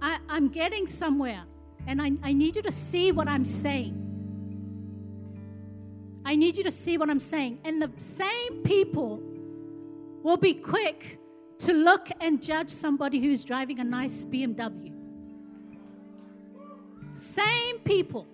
I, 0.00 0.18
am 0.28 0.48
getting 0.48 0.86
somewhere, 0.86 1.44
and 1.86 2.00
I, 2.00 2.12
I 2.22 2.32
need 2.32 2.56
you 2.56 2.62
to 2.62 2.72
see 2.72 3.12
what 3.12 3.28
I'm 3.28 3.44
saying. 3.44 4.03
I 6.24 6.36
need 6.36 6.56
you 6.56 6.64
to 6.64 6.70
see 6.70 6.96
what 6.96 7.10
I'm 7.10 7.18
saying. 7.18 7.58
And 7.64 7.82
the 7.82 7.90
same 7.98 8.62
people 8.62 9.20
will 10.22 10.38
be 10.38 10.54
quick 10.54 11.18
to 11.58 11.72
look 11.72 12.08
and 12.20 12.42
judge 12.42 12.70
somebody 12.70 13.20
who's 13.20 13.44
driving 13.44 13.80
a 13.80 13.84
nice 13.84 14.24
BMW. 14.24 14.92
Same 17.14 17.78
people. 17.84 18.26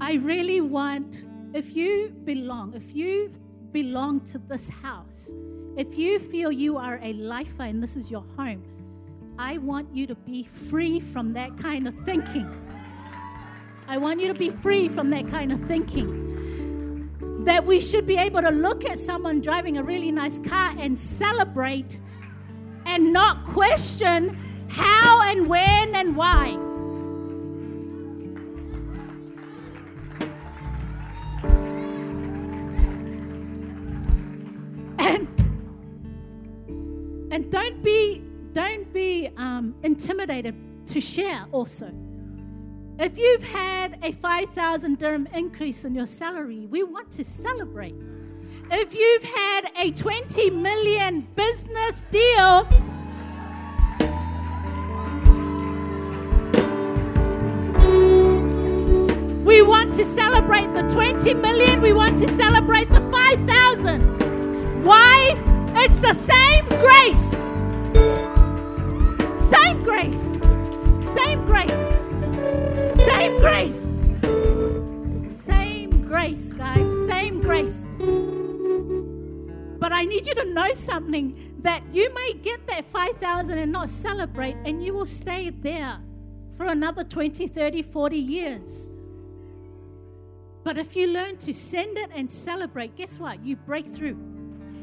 I 0.00 0.14
really 0.14 0.62
want, 0.62 1.24
if 1.52 1.76
you 1.76 2.08
belong, 2.24 2.74
if 2.74 2.94
you 2.94 3.32
belong 3.70 4.20
to 4.22 4.38
this 4.38 4.68
house, 4.68 5.30
if 5.76 5.96
you 5.98 6.18
feel 6.18 6.50
you 6.50 6.78
are 6.78 6.98
a 7.02 7.12
lifer 7.12 7.62
and 7.62 7.82
this 7.82 7.96
is 7.96 8.10
your 8.10 8.24
home, 8.36 8.64
I 9.42 9.56
want 9.56 9.96
you 9.96 10.06
to 10.06 10.14
be 10.14 10.44
free 10.44 11.00
from 11.00 11.32
that 11.32 11.56
kind 11.56 11.88
of 11.88 11.94
thinking. 12.04 12.46
I 13.88 13.96
want 13.96 14.20
you 14.20 14.28
to 14.28 14.34
be 14.34 14.50
free 14.50 14.86
from 14.86 15.08
that 15.10 15.28
kind 15.28 15.50
of 15.50 15.58
thinking. 15.62 17.08
That 17.46 17.64
we 17.64 17.80
should 17.80 18.06
be 18.06 18.18
able 18.18 18.42
to 18.42 18.50
look 18.50 18.84
at 18.84 18.98
someone 18.98 19.40
driving 19.40 19.78
a 19.78 19.82
really 19.82 20.12
nice 20.12 20.38
car 20.40 20.74
and 20.78 20.96
celebrate 20.98 22.00
and 22.84 23.14
not 23.14 23.46
question 23.46 24.36
how 24.68 25.22
and 25.22 25.46
when 25.46 25.94
and 25.94 26.14
why. 26.14 26.69
Intimidated 40.00 40.54
to 40.86 41.00
share 41.00 41.44
also. 41.52 41.92
If 42.98 43.18
you've 43.18 43.42
had 43.42 43.98
a 44.02 44.12
5,000 44.12 44.98
dirham 44.98 45.28
increase 45.34 45.84
in 45.84 45.94
your 45.94 46.06
salary, 46.06 46.66
we 46.66 46.82
want 46.82 47.10
to 47.12 47.24
celebrate. 47.24 47.94
If 48.70 48.94
you've 48.94 49.24
had 49.24 49.70
a 49.78 49.90
20 49.90 50.50
million 50.50 51.28
business 51.36 52.02
deal, 52.10 52.66
we 59.44 59.60
want 59.60 59.92
to 59.94 60.04
celebrate 60.04 60.72
the 60.72 60.88
20 60.92 61.34
million, 61.34 61.82
we 61.82 61.92
want 61.92 62.16
to 62.18 62.28
celebrate 62.28 62.88
the 62.88 63.00
5,000. 63.10 64.82
Why? 64.82 65.34
It's 65.74 65.98
the 65.98 66.14
same 66.14 66.66
grace 66.80 67.49
grace. 69.90 70.38
Same 71.16 71.44
grace. 71.46 71.84
Same 73.08 73.40
grace. 73.40 73.92
Same 75.28 75.90
grace, 76.06 76.52
guys. 76.52 76.88
Same 77.08 77.40
grace. 77.40 77.88
But 79.80 79.92
I 79.92 80.04
need 80.04 80.28
you 80.28 80.34
to 80.36 80.44
know 80.54 80.72
something 80.74 81.56
that 81.58 81.82
you 81.92 82.14
may 82.14 82.34
get 82.34 82.68
that 82.68 82.84
5,000 82.84 83.58
and 83.58 83.72
not 83.72 83.88
celebrate, 83.88 84.56
and 84.64 84.80
you 84.80 84.94
will 84.94 85.06
stay 85.06 85.50
there 85.50 85.98
for 86.56 86.66
another 86.66 87.02
20, 87.02 87.48
30, 87.48 87.82
40 87.82 88.16
years. 88.16 88.88
But 90.62 90.78
if 90.78 90.94
you 90.94 91.08
learn 91.08 91.36
to 91.38 91.52
send 91.52 91.98
it 91.98 92.10
and 92.14 92.30
celebrate, 92.30 92.94
guess 92.94 93.18
what? 93.18 93.44
You 93.44 93.56
break 93.56 93.88
through. 93.88 94.29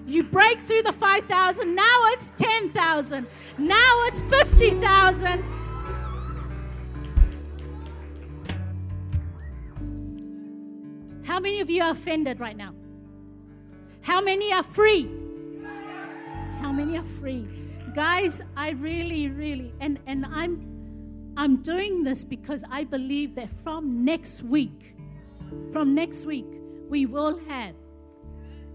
You 0.08 0.24
break 0.24 0.62
through 0.62 0.84
the 0.84 0.94
5,000. 0.94 1.76
Now 1.76 2.02
it's 2.14 2.32
10,000. 2.38 3.28
Now 3.58 4.04
it's 4.06 4.22
50,000. 4.22 5.44
How 11.24 11.40
many 11.42 11.60
of 11.60 11.70
you 11.70 11.84
are 11.84 11.92
offended 11.92 12.40
right 12.40 12.56
now? 12.56 12.74
How 14.02 14.22
many 14.22 14.54
are 14.54 14.64
free? 14.64 15.10
How 16.62 16.72
many 16.72 16.98
are 16.98 17.04
free? 17.20 17.46
Guys, 17.94 18.42
I 18.56 18.72
really, 18.72 19.28
really, 19.28 19.74
and, 19.82 20.00
and 20.08 20.26
I'm 20.26 20.78
I'm 21.40 21.58
doing 21.58 22.04
this 22.04 22.26
because 22.26 22.64
I 22.72 22.84
believe 22.84 23.36
that 23.36 23.48
from 23.64 24.04
next 24.04 24.42
week, 24.42 24.96
from 25.72 25.94
next 25.94 26.26
week, 26.26 26.48
we 26.90 27.06
will 27.06 27.38
have 27.48 27.76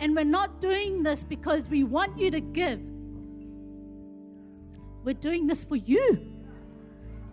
and 0.02 0.16
we're 0.16 0.24
not 0.24 0.60
doing 0.60 1.04
this 1.04 1.22
because 1.22 1.68
we 1.68 1.84
want 1.84 2.18
you 2.18 2.28
to 2.28 2.40
give. 2.40 2.80
We're 5.04 5.14
doing 5.14 5.46
this 5.46 5.62
for 5.62 5.76
you. 5.76 6.26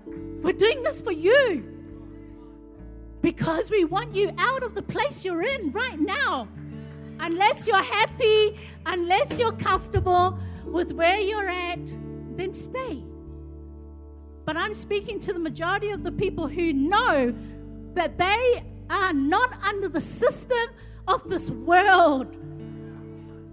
We're 0.06 0.54
doing 0.54 0.84
this 0.84 1.02
for 1.02 1.12
you. 1.12 1.68
Because 3.24 3.72
we 3.72 3.86
want 3.86 4.14
you 4.14 4.32
out 4.38 4.62
of 4.62 4.76
the 4.76 4.84
place 4.84 5.26
you're 5.26 5.42
in 5.42 5.72
right 5.72 6.00
now. 6.00 6.48
Unless 7.20 7.66
you're 7.66 7.82
happy, 7.82 8.60
unless 8.86 9.40
you're 9.40 9.52
comfortable 9.54 10.38
with 10.64 10.94
where 10.94 11.20
you're 11.20 11.50
at, 11.50 11.84
then 12.38 12.54
stay. 12.54 13.04
But 14.46 14.58
I'm 14.58 14.76
speaking 14.76 15.20
to 15.22 15.34
the 15.34 15.40
majority 15.40 15.90
of 15.90 16.04
the 16.04 16.12
people 16.12 16.48
who 16.48 16.72
know 16.74 17.34
that 17.96 18.20
they 18.20 18.64
are 18.92 19.14
not 19.14 19.58
under 19.64 19.90
the 19.90 20.00
system 20.00 20.68
of 21.08 21.28
this 21.28 21.50
world. 21.50 22.36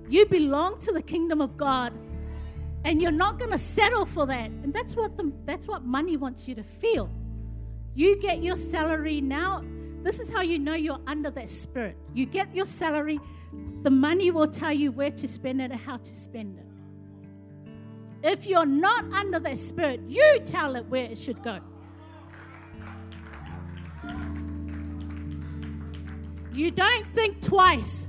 You 0.08 0.26
belong 0.26 0.78
to 0.80 0.92
the 0.92 1.02
kingdom 1.02 1.40
of 1.40 1.56
God. 1.56 1.92
And 2.84 3.02
you're 3.02 3.10
not 3.10 3.38
going 3.38 3.50
to 3.50 3.58
settle 3.58 4.06
for 4.06 4.26
that. 4.26 4.50
And 4.50 4.72
that's 4.72 4.94
what 4.94 5.16
the, 5.16 5.32
that's 5.44 5.66
what 5.66 5.84
money 5.84 6.16
wants 6.16 6.46
you 6.46 6.54
to 6.54 6.62
feel. 6.62 7.10
You 7.94 8.18
get 8.20 8.42
your 8.42 8.56
salary 8.56 9.20
now. 9.20 9.64
This 10.02 10.20
is 10.20 10.30
how 10.30 10.42
you 10.42 10.58
know 10.58 10.74
you're 10.74 11.00
under 11.06 11.30
that 11.30 11.48
spirit. 11.48 11.96
You 12.14 12.26
get 12.26 12.54
your 12.54 12.66
salary, 12.66 13.18
the 13.82 13.90
money 13.90 14.30
will 14.30 14.46
tell 14.46 14.72
you 14.72 14.92
where 14.92 15.10
to 15.10 15.26
spend 15.26 15.60
it 15.60 15.72
and 15.72 15.80
how 15.80 15.96
to 15.96 16.14
spend 16.14 16.58
it. 16.58 16.66
If 18.22 18.46
you're 18.46 18.66
not 18.66 19.04
under 19.12 19.40
that 19.40 19.58
spirit, 19.58 20.00
you 20.06 20.40
tell 20.44 20.76
it 20.76 20.86
where 20.86 21.04
it 21.04 21.18
should 21.18 21.42
go. 21.42 21.58
You 26.52 26.70
don't 26.70 27.06
think 27.14 27.40
twice 27.40 28.08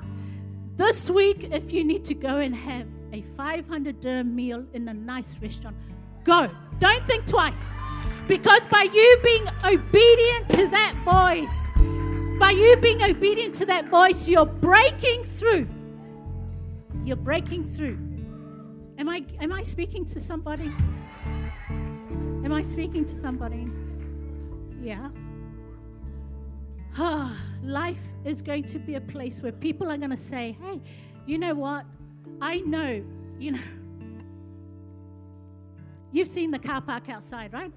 this 0.78 1.10
week, 1.10 1.50
if 1.52 1.74
you 1.74 1.84
need 1.84 2.06
to 2.06 2.14
go 2.14 2.38
and 2.38 2.56
have 2.56 2.88
a 3.12 3.24
500 3.36 4.00
dirham 4.00 4.36
meal 4.36 4.64
in 4.74 4.88
a 4.88 4.94
nice 4.94 5.36
restaurant. 5.42 5.76
Go. 6.24 6.50
Don't 6.80 7.04
think 7.08 7.26
twice. 7.26 7.74
Because 8.28 8.62
by 8.68 8.84
you 8.84 9.20
being 9.24 9.48
obedient 9.66 10.50
to 10.50 10.68
that 10.68 10.94
voice, 11.04 11.72
by 12.40 12.52
you 12.52 12.78
being 12.78 13.02
obedient 13.02 13.56
to 13.56 13.66
that 13.66 13.90
voice, 13.90 14.28
you're 14.28 14.46
breaking 14.46 15.24
through. 15.24 15.68
You're 17.04 17.16
breaking 17.16 17.66
through. 17.66 17.98
Am 19.00 19.10
I 19.10 19.24
am 19.40 19.54
I 19.54 19.64
speaking 19.64 20.06
to 20.06 20.20
somebody? 20.20 20.72
Am 21.70 22.52
I 22.52 22.62
speaking 22.62 23.06
to 23.06 23.20
somebody? 23.20 23.68
Yeah. 24.82 25.10
Ah. 27.00 27.38
Life 27.68 28.00
is 28.24 28.42
going 28.42 28.64
to 28.64 28.80
be 28.80 28.96
a 28.96 29.02
place 29.02 29.44
where 29.44 29.52
people 29.52 29.92
are 29.92 29.98
going 29.98 30.12
to 30.12 30.16
say, 30.18 30.58
hey, 30.62 30.82
you 31.26 31.38
know 31.38 31.54
what? 31.54 31.86
I 32.42 32.62
know, 32.62 33.04
you 33.38 33.52
know, 33.52 33.60
you've 36.14 36.30
seen 36.30 36.50
the 36.50 36.60
car 36.60 36.80
park 36.80 37.10
outside, 37.10 37.52
right? 37.52 37.74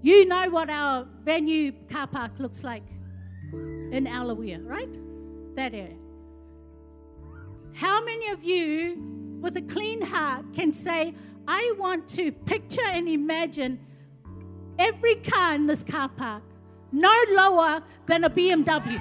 You 0.00 0.24
know 0.24 0.48
what 0.48 0.70
our 0.70 1.06
venue 1.22 1.72
car 1.90 2.06
park 2.06 2.32
looks 2.38 2.64
like 2.64 2.82
in 3.52 4.06
Alawea, 4.06 4.66
right? 4.66 4.88
That 5.54 5.74
area. 5.74 5.98
How 7.74 8.02
many 8.02 8.30
of 8.30 8.42
you, 8.42 9.38
with 9.42 9.54
a 9.58 9.62
clean 9.62 10.00
heart, 10.00 10.46
can 10.54 10.72
say, 10.72 11.12
I 11.46 11.74
want 11.78 12.08
to 12.08 12.32
picture 12.32 12.86
and 12.86 13.06
imagine 13.06 13.78
every 14.78 15.16
car 15.16 15.54
in 15.54 15.66
this 15.66 15.82
car 15.82 16.08
park 16.08 16.42
no 16.92 17.12
lower 17.30 17.82
than 18.06 18.24
a 18.24 18.30
BMW? 18.30 19.00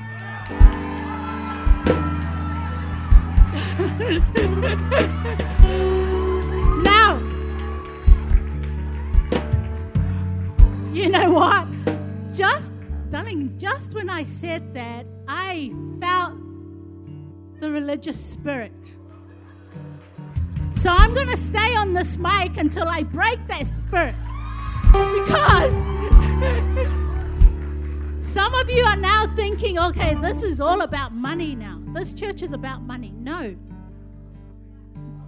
now, 6.84 7.18
you 10.94 11.10
know 11.10 11.32
what? 11.32 11.68
Just, 12.34 12.72
darling, 13.10 13.58
just 13.58 13.94
when 13.94 14.10
I 14.10 14.24
said 14.24 14.74
that, 14.74 15.06
I 15.28 15.74
felt 16.00 16.36
the 17.60 17.70
religious 17.70 18.24
spirit. 18.24 18.96
So 20.74 20.90
I'm 20.90 21.14
going 21.14 21.30
to 21.30 21.38
stay 21.38 21.76
on 21.76 21.94
this 21.94 22.18
mic 22.18 22.58
until 22.58 22.88
I 22.88 23.04
break 23.04 23.46
that 23.48 23.68
spirit. 23.68 24.16
Because 24.92 26.98
some 28.22 28.54
of 28.54 28.70
you 28.70 28.84
are 28.84 28.96
now 28.96 29.26
thinking, 29.36 29.80
okay, 29.80 30.14
this 30.14 30.44
is 30.44 30.62
all 30.62 30.82
about 30.82 31.12
money 31.12 31.56
now. 31.56 31.82
This 31.94 32.14
church 32.14 32.44
is 32.44 32.54
about 32.54 32.84
money. 32.84 33.14
No. 33.18 33.56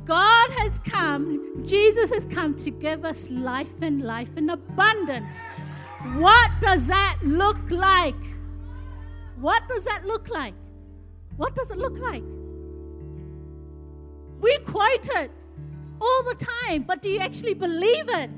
God 0.05 0.51
has 0.59 0.79
come, 0.79 1.63
Jesus 1.65 2.11
has 2.11 2.25
come 2.25 2.55
to 2.57 2.69
give 2.69 3.03
us 3.03 3.31
life 3.31 3.81
and 3.81 4.01
life 4.01 4.29
in 4.37 4.49
abundance. 4.49 5.41
What 6.17 6.51
does 6.61 6.87
that 6.87 7.17
look 7.23 7.71
like? 7.71 8.15
What 9.39 9.67
does 9.67 9.85
that 9.85 10.05
look 10.05 10.29
like? 10.29 10.53
What 11.35 11.55
does 11.55 11.71
it 11.71 11.79
look 11.79 11.97
like? 11.97 12.23
We 14.39 14.57
quote 14.59 15.09
it 15.15 15.31
all 15.99 16.23
the 16.23 16.35
time, 16.35 16.83
but 16.83 17.01
do 17.01 17.09
you 17.09 17.19
actually 17.19 17.55
believe 17.55 18.07
it? 18.09 18.29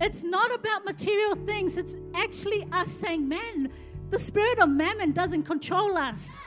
It's 0.00 0.24
not 0.24 0.54
about 0.54 0.84
material 0.84 1.34
things, 1.34 1.76
it's 1.76 1.96
actually 2.14 2.66
us 2.72 2.90
saying, 2.90 3.28
man, 3.28 3.70
the 4.08 4.18
spirit 4.18 4.58
of 4.58 4.70
mammon 4.70 5.12
doesn't 5.12 5.42
control 5.42 5.98
us. 5.98 6.38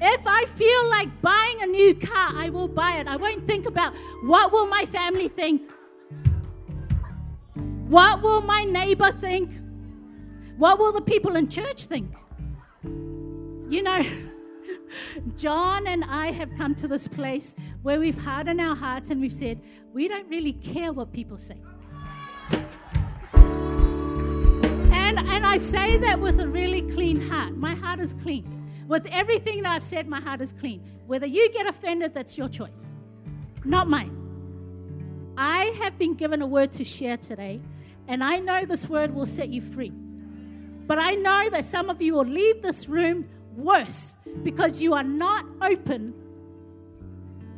If 0.00 0.26
I 0.26 0.44
feel 0.44 0.88
like 0.88 1.20
buying 1.20 1.62
a 1.62 1.66
new 1.66 1.94
car, 1.94 2.32
I 2.34 2.50
will 2.50 2.68
buy 2.68 2.98
it. 2.98 3.08
I 3.08 3.16
won't 3.16 3.46
think 3.46 3.66
about 3.66 3.94
what 4.22 4.52
will 4.52 4.66
my 4.66 4.84
family 4.84 5.28
think? 5.28 5.70
What 7.88 8.22
will 8.22 8.42
my 8.42 8.64
neighbor 8.64 9.10
think? 9.10 9.50
What 10.58 10.78
will 10.78 10.92
the 10.92 11.00
people 11.00 11.36
in 11.36 11.48
church 11.48 11.86
think? 11.86 12.12
You 12.84 13.82
know, 13.82 14.04
John 15.36 15.86
and 15.86 16.04
I 16.04 16.32
have 16.32 16.50
come 16.56 16.74
to 16.76 16.88
this 16.88 17.08
place 17.08 17.54
where 17.82 17.98
we've 17.98 18.18
hardened 18.18 18.60
our 18.60 18.76
hearts 18.76 19.10
and 19.10 19.20
we've 19.20 19.32
said, 19.32 19.60
we 19.92 20.08
don't 20.08 20.28
really 20.28 20.52
care 20.52 20.92
what 20.92 21.12
people 21.12 21.38
say. 21.38 21.56
And, 24.92 25.18
and 25.18 25.46
I 25.46 25.58
say 25.58 25.96
that 25.98 26.20
with 26.20 26.40
a 26.40 26.48
really 26.48 26.82
clean 26.82 27.20
heart. 27.20 27.56
My 27.56 27.74
heart 27.74 28.00
is 28.00 28.12
clean. 28.12 28.44
With 28.88 29.06
everything 29.06 29.62
that 29.62 29.72
I've 29.72 29.82
said, 29.82 30.06
my 30.06 30.20
heart 30.20 30.40
is 30.40 30.52
clean. 30.52 30.82
Whether 31.06 31.26
you 31.26 31.50
get 31.50 31.66
offended, 31.66 32.14
that's 32.14 32.36
your 32.36 32.48
choice, 32.48 32.94
not 33.64 33.88
mine. 33.88 34.12
I 35.36 35.64
have 35.82 35.98
been 35.98 36.14
given 36.14 36.40
a 36.42 36.46
word 36.46 36.72
to 36.72 36.84
share 36.84 37.16
today, 37.16 37.60
and 38.08 38.22
I 38.22 38.38
know 38.38 38.64
this 38.64 38.88
word 38.88 39.14
will 39.14 39.26
set 39.26 39.48
you 39.48 39.60
free. 39.60 39.92
But 40.86 40.98
I 40.98 41.12
know 41.12 41.50
that 41.50 41.64
some 41.64 41.90
of 41.90 42.00
you 42.00 42.14
will 42.14 42.24
leave 42.24 42.62
this 42.62 42.88
room 42.88 43.28
worse 43.56 44.16
because 44.42 44.80
you 44.80 44.94
are 44.94 45.02
not 45.02 45.44
open 45.62 46.14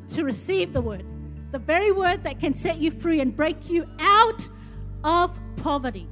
to 0.09 0.25
receive 0.25 0.73
the 0.73 0.81
word. 0.81 1.05
The 1.51 1.59
very 1.59 1.93
word 1.93 2.25
that 2.25 2.41
can 2.41 2.55
set 2.55 2.79
you 2.79 2.91
free 2.91 3.21
and 3.21 3.35
break 3.35 3.69
you 3.71 3.87
out 3.99 4.49
of 5.05 5.39
poverty. 5.57 6.07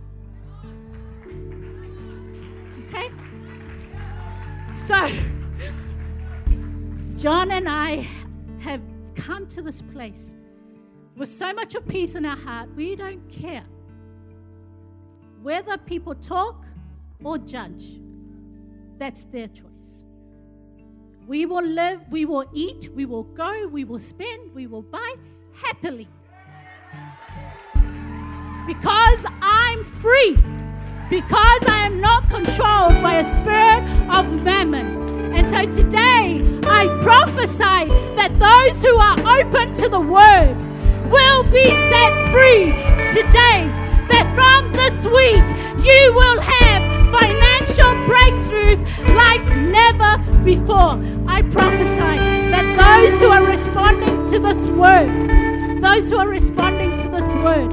Okay? 2.88 3.10
So, 4.74 5.08
John 7.16 7.50
and 7.50 7.68
I 7.68 8.06
have 8.60 8.82
come 9.14 9.46
to 9.48 9.62
this 9.62 9.80
place 9.80 10.34
with 11.16 11.30
so 11.30 11.52
much 11.54 11.74
of 11.74 11.88
peace 11.88 12.14
in 12.14 12.26
our 12.26 12.36
heart, 12.36 12.68
we 12.76 12.94
don't 12.94 13.26
care 13.30 13.64
whether 15.42 15.78
people 15.78 16.14
talk 16.14 16.64
or 17.24 17.38
judge. 17.38 17.98
That's 18.98 19.24
their 19.24 19.48
choice. 19.48 19.65
We 21.26 21.44
will 21.44 21.66
live, 21.66 22.00
we 22.10 22.24
will 22.24 22.44
eat, 22.52 22.88
we 22.94 23.04
will 23.04 23.24
go, 23.24 23.66
we 23.66 23.82
will 23.82 23.98
spend, 23.98 24.54
we 24.54 24.68
will 24.68 24.82
buy 24.82 25.14
happily. 25.52 26.08
Because 28.66 29.26
I'm 29.42 29.82
free 29.82 30.36
because 31.10 31.62
I 31.68 31.82
am 31.86 32.00
not 32.00 32.28
controlled 32.28 33.00
by 33.02 33.14
a 33.14 33.24
spirit 33.24 33.82
of 34.10 34.42
mammon. 34.42 35.34
And 35.34 35.46
so 35.46 35.82
today 35.82 36.42
I 36.64 36.86
prophesy 37.02 37.88
that 38.16 38.30
those 38.38 38.82
who 38.82 38.96
are 38.96 39.40
open 39.40 39.72
to 39.74 39.88
the 39.88 40.00
word 40.00 40.56
will 41.10 41.42
be 41.44 41.64
set 41.90 42.12
free 42.32 42.72
today. 43.14 43.70
That 44.10 44.30
from 44.34 44.72
this 44.72 45.04
week 45.06 45.42
you 45.84 46.12
will 46.14 46.40
have 46.40 46.95
financial 47.10 47.92
breakthroughs 48.06 48.82
like 49.14 49.44
never 49.56 50.18
before. 50.44 51.00
I 51.26 51.42
prophesy 51.42 52.16
that 52.50 52.66
those 52.76 53.18
who 53.20 53.28
are 53.28 53.44
responding 53.44 54.30
to 54.30 54.38
this 54.38 54.66
word, 54.68 55.80
those 55.82 56.10
who 56.10 56.18
are 56.18 56.28
responding 56.28 56.96
to 56.96 57.08
this 57.08 57.32
word, 57.44 57.72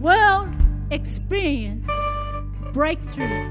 will 0.00 0.48
experience 0.90 1.90
breakthrough. 2.72 3.50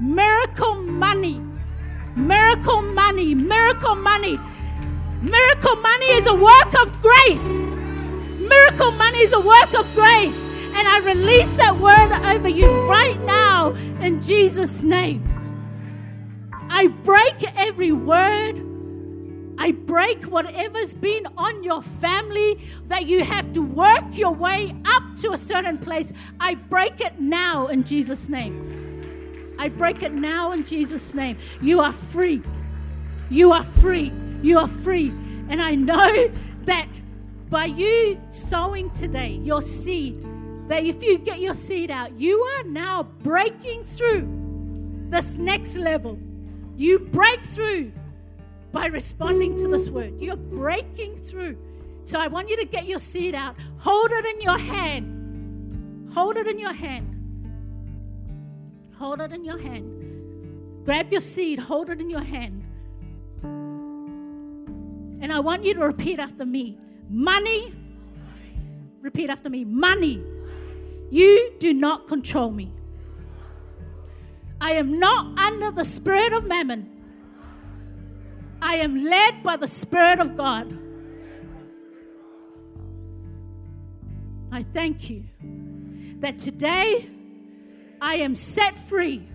Miracle 0.00 0.74
money. 0.82 1.40
Miracle 2.16 2.82
money. 2.82 3.34
Miracle 3.34 3.94
money. 3.94 4.38
Miracle 5.22 5.76
money 5.76 6.06
is 6.06 6.26
a 6.26 6.34
work 6.34 6.74
of 6.82 7.00
grace. 7.00 7.62
Miracle 8.40 8.90
money 8.92 9.20
is 9.20 9.32
a 9.32 9.40
work 9.40 9.72
of 9.74 9.94
grace. 9.94 10.51
And 10.82 10.88
I 10.88 10.98
release 11.06 11.54
that 11.58 11.76
word 11.76 12.10
over 12.34 12.48
you 12.48 12.68
right 12.88 13.20
now 13.20 13.70
in 14.00 14.20
Jesus' 14.20 14.82
name. 14.82 15.22
I 16.68 16.88
break 16.88 17.56
every 17.56 17.92
word 17.92 18.58
I 19.58 19.70
break 19.70 20.24
whatever's 20.24 20.92
been 20.92 21.24
on 21.36 21.62
your 21.62 21.82
family 21.82 22.58
that 22.88 23.06
you 23.06 23.22
have 23.22 23.52
to 23.52 23.62
work 23.62 24.02
your 24.18 24.32
way 24.32 24.74
up 24.84 25.14
to 25.20 25.30
a 25.34 25.38
certain 25.38 25.78
place. 25.78 26.12
I 26.40 26.56
break 26.56 27.00
it 27.00 27.20
now 27.20 27.68
in 27.68 27.84
Jesus' 27.84 28.28
name. 28.28 29.54
I 29.60 29.68
break 29.68 30.02
it 30.02 30.14
now 30.14 30.50
in 30.50 30.64
Jesus' 30.64 31.14
name. 31.14 31.38
You 31.60 31.78
are 31.78 31.92
free. 31.92 32.42
You 33.30 33.52
are 33.52 33.62
free. 33.62 34.12
You 34.42 34.58
are 34.58 34.66
free. 34.66 35.10
And 35.48 35.62
I 35.62 35.76
know 35.76 36.32
that 36.64 37.00
by 37.48 37.66
you 37.66 38.20
sowing 38.30 38.90
today 38.90 39.40
your 39.44 39.62
seed, 39.62 40.26
that 40.72 40.84
if 40.84 41.02
you 41.02 41.18
get 41.18 41.38
your 41.38 41.54
seed 41.54 41.90
out, 41.90 42.18
you 42.18 42.40
are 42.40 42.64
now 42.64 43.02
breaking 43.02 43.84
through 43.84 44.26
this 45.10 45.36
next 45.36 45.76
level. 45.76 46.18
You 46.76 46.98
break 46.98 47.44
through 47.44 47.92
by 48.72 48.86
responding 48.86 49.54
to 49.56 49.68
this 49.68 49.90
word. 49.90 50.18
You're 50.18 50.34
breaking 50.34 51.16
through. 51.16 51.58
So 52.04 52.18
I 52.18 52.26
want 52.28 52.48
you 52.48 52.56
to 52.56 52.64
get 52.64 52.86
your 52.86 53.00
seed 53.00 53.34
out, 53.34 53.54
hold 53.76 54.12
it 54.12 54.24
in 54.24 54.40
your 54.40 54.56
hand. 54.56 56.10
Hold 56.14 56.38
it 56.38 56.46
in 56.46 56.58
your 56.58 56.72
hand. 56.72 57.08
hold 58.96 59.20
it 59.20 59.30
in 59.32 59.44
your 59.44 59.58
hand. 59.58 60.84
Grab 60.86 61.12
your 61.12 61.20
seed, 61.20 61.58
hold 61.58 61.90
it 61.90 62.00
in 62.00 62.08
your 62.08 62.22
hand. 62.22 62.64
And 65.20 65.30
I 65.30 65.40
want 65.40 65.64
you 65.64 65.74
to 65.74 65.80
repeat 65.80 66.18
after 66.18 66.46
me 66.46 66.78
money. 67.10 67.74
Repeat 69.02 69.28
after 69.28 69.50
me 69.50 69.64
money. 69.66 70.24
You 71.12 71.52
do 71.58 71.74
not 71.74 72.08
control 72.08 72.50
me. 72.50 72.72
I 74.62 74.72
am 74.72 74.98
not 74.98 75.38
under 75.38 75.70
the 75.70 75.84
spirit 75.84 76.32
of 76.32 76.46
mammon. 76.46 76.88
I 78.62 78.76
am 78.76 79.04
led 79.04 79.42
by 79.42 79.56
the 79.56 79.66
Spirit 79.66 80.20
of 80.20 80.38
God. 80.38 80.72
I 84.50 84.62
thank 84.62 85.10
you 85.10 85.24
that 86.20 86.38
today 86.38 87.10
I 88.00 88.14
am 88.14 88.34
set 88.34 88.78
free 88.78 89.28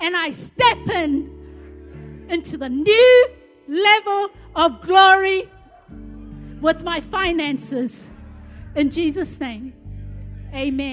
and 0.00 0.16
I 0.16 0.30
step 0.30 0.88
in 0.88 2.26
into 2.28 2.56
the 2.56 2.68
new 2.68 3.28
level 3.66 4.28
of 4.54 4.80
glory 4.82 5.50
with 6.60 6.84
my 6.84 7.00
finances. 7.00 8.08
In 8.76 8.88
Jesus' 8.88 9.40
name, 9.40 9.72
amen. 10.54 10.92